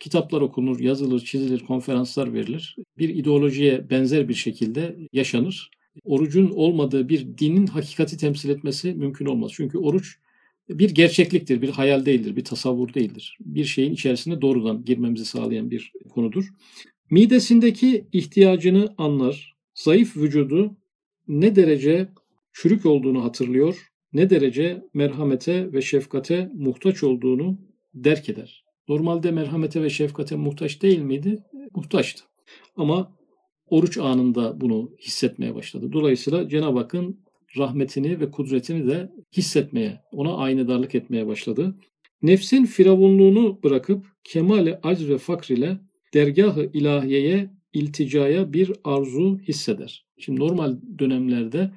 Kitaplar 0.00 0.40
okunur, 0.40 0.80
yazılır, 0.80 1.20
çizilir, 1.20 1.60
konferanslar 1.60 2.32
verilir. 2.34 2.76
Bir 2.98 3.08
ideolojiye 3.08 3.90
benzer 3.90 4.28
bir 4.28 4.34
şekilde 4.34 4.96
yaşanır 5.12 5.70
orucun 6.04 6.50
olmadığı 6.50 7.08
bir 7.08 7.38
dinin 7.38 7.66
hakikati 7.66 8.16
temsil 8.16 8.50
etmesi 8.50 8.94
mümkün 8.94 9.26
olmaz. 9.26 9.52
Çünkü 9.54 9.78
oruç 9.78 10.18
bir 10.68 10.90
gerçekliktir, 10.90 11.62
bir 11.62 11.68
hayal 11.68 12.06
değildir, 12.06 12.36
bir 12.36 12.44
tasavvur 12.44 12.94
değildir. 12.94 13.38
Bir 13.40 13.64
şeyin 13.64 13.92
içerisine 13.92 14.40
doğrudan 14.40 14.84
girmemizi 14.84 15.24
sağlayan 15.24 15.70
bir 15.70 15.92
konudur. 16.10 16.48
Midesindeki 17.10 18.06
ihtiyacını 18.12 18.94
anlar, 18.98 19.56
zayıf 19.74 20.16
vücudu 20.16 20.76
ne 21.28 21.56
derece 21.56 22.08
çürük 22.52 22.86
olduğunu 22.86 23.24
hatırlıyor, 23.24 23.90
ne 24.12 24.30
derece 24.30 24.82
merhamete 24.94 25.72
ve 25.72 25.82
şefkate 25.82 26.50
muhtaç 26.54 27.02
olduğunu 27.02 27.58
derk 27.94 28.28
eder. 28.28 28.64
Normalde 28.88 29.30
merhamete 29.30 29.82
ve 29.82 29.90
şefkate 29.90 30.36
muhtaç 30.36 30.82
değil 30.82 30.98
miydi? 30.98 31.38
Muhtaçtı. 31.74 32.24
Ama 32.76 33.16
oruç 33.66 33.98
anında 33.98 34.60
bunu 34.60 34.90
hissetmeye 35.00 35.54
başladı. 35.54 35.92
Dolayısıyla 35.92 36.48
Cenab-ı 36.48 36.78
Hakk'ın 36.78 37.20
rahmetini 37.56 38.20
ve 38.20 38.30
kudretini 38.30 38.88
de 38.88 39.12
hissetmeye, 39.36 40.00
ona 40.12 40.36
aynedarlık 40.36 40.94
etmeye 40.94 41.26
başladı. 41.26 41.76
Nefsin 42.22 42.64
firavunluğunu 42.64 43.62
bırakıp 43.64 44.06
kemale 44.24 44.80
acz 44.82 45.08
ve 45.08 45.18
fakr 45.18 45.50
ile 45.50 45.78
dergahı 46.14 46.70
ilahiyeye 46.72 47.50
ilticaya 47.72 48.52
bir 48.52 48.72
arzu 48.84 49.38
hisseder. 49.38 50.04
Şimdi 50.18 50.40
normal 50.40 50.76
dönemlerde 50.98 51.70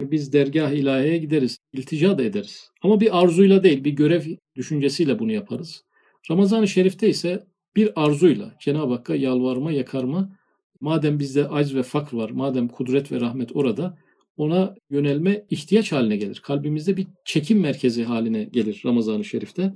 biz 0.00 0.32
dergah 0.32 0.70
ilahiyeye 0.70 1.18
gideriz, 1.18 1.58
iltica 1.72 2.18
da 2.18 2.22
ederiz. 2.22 2.70
Ama 2.82 3.00
bir 3.00 3.22
arzuyla 3.22 3.62
değil, 3.62 3.84
bir 3.84 3.92
görev 3.92 4.22
düşüncesiyle 4.56 5.18
bunu 5.18 5.32
yaparız. 5.32 5.84
Ramazan-ı 6.30 6.68
Şerif'te 6.68 7.08
ise 7.08 7.46
bir 7.76 8.04
arzuyla 8.04 8.56
Cenab-ı 8.60 8.92
Hakk'a 8.92 9.16
yalvarma, 9.16 9.72
yakarma 9.72 10.36
Madem 10.80 11.18
bizde 11.18 11.48
acz 11.48 11.74
ve 11.74 11.82
fakr 11.82 12.14
var, 12.14 12.30
madem 12.30 12.68
kudret 12.68 13.12
ve 13.12 13.20
rahmet 13.20 13.56
orada, 13.56 13.98
ona 14.36 14.74
yönelme 14.90 15.46
ihtiyaç 15.50 15.92
haline 15.92 16.16
gelir. 16.16 16.40
Kalbimizde 16.44 16.96
bir 16.96 17.06
çekim 17.24 17.60
merkezi 17.60 18.04
haline 18.04 18.44
gelir 18.44 18.82
Ramazan-ı 18.84 19.24
Şerif'te. 19.24 19.74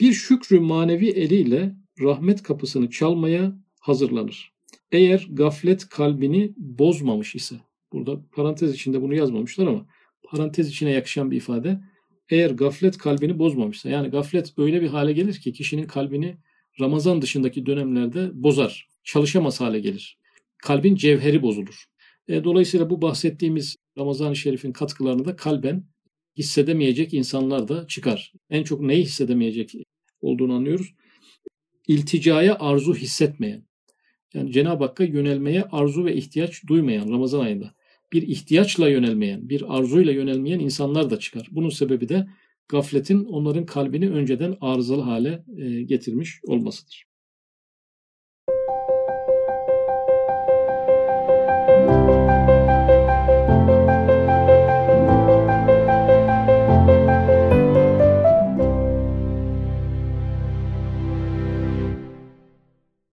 Bir 0.00 0.12
şükrü 0.12 0.60
manevi 0.60 1.08
eliyle 1.08 1.74
rahmet 2.00 2.42
kapısını 2.42 2.90
çalmaya 2.90 3.52
hazırlanır. 3.80 4.52
Eğer 4.92 5.26
gaflet 5.30 5.88
kalbini 5.88 6.52
bozmamış 6.56 7.34
ise, 7.34 7.56
burada 7.92 8.20
parantez 8.32 8.74
içinde 8.74 9.02
bunu 9.02 9.14
yazmamışlar 9.14 9.66
ama 9.66 9.86
parantez 10.22 10.68
içine 10.68 10.90
yakışan 10.90 11.30
bir 11.30 11.36
ifade. 11.36 11.80
Eğer 12.28 12.50
gaflet 12.50 12.98
kalbini 12.98 13.38
bozmamışsa, 13.38 13.88
yani 13.88 14.08
gaflet 14.08 14.58
öyle 14.58 14.82
bir 14.82 14.88
hale 14.88 15.12
gelir 15.12 15.34
ki 15.34 15.52
kişinin 15.52 15.86
kalbini 15.86 16.36
Ramazan 16.80 17.22
dışındaki 17.22 17.66
dönemlerde 17.66 18.30
bozar, 18.34 18.88
çalışamaz 19.04 19.60
hale 19.60 19.80
gelir 19.80 20.20
kalbin 20.60 20.94
cevheri 20.94 21.42
bozulur. 21.42 21.84
E, 22.28 22.44
dolayısıyla 22.44 22.90
bu 22.90 23.02
bahsettiğimiz 23.02 23.76
Ramazan-ı 23.98 24.36
Şerif'in 24.36 24.72
katkılarını 24.72 25.24
da 25.24 25.36
kalben 25.36 25.84
hissedemeyecek 26.36 27.14
insanlar 27.14 27.68
da 27.68 27.86
çıkar. 27.86 28.32
En 28.50 28.64
çok 28.64 28.80
neyi 28.80 29.02
hissedemeyecek 29.02 29.74
olduğunu 30.20 30.54
anlıyoruz. 30.54 30.94
İlticaya 31.90 32.56
arzu 32.58 32.94
hissetmeyen, 32.94 33.64
yani 34.34 34.52
Cenab-ı 34.52 34.84
Hakk'a 34.84 35.04
yönelmeye 35.04 35.62
arzu 35.62 36.04
ve 36.04 36.14
ihtiyaç 36.16 36.66
duymayan 36.66 37.08
Ramazan 37.08 37.40
ayında 37.40 37.74
bir 38.12 38.22
ihtiyaçla 38.22 38.88
yönelmeyen, 38.88 39.48
bir 39.48 39.76
arzuyla 39.76 40.12
yönelmeyen 40.12 40.58
insanlar 40.58 41.10
da 41.10 41.18
çıkar. 41.18 41.48
Bunun 41.50 41.68
sebebi 41.68 42.08
de 42.08 42.26
gafletin 42.68 43.24
onların 43.24 43.66
kalbini 43.66 44.10
önceden 44.10 44.56
arızalı 44.60 45.00
hale 45.00 45.44
e, 45.56 45.82
getirmiş 45.82 46.40
olmasıdır. 46.46 47.09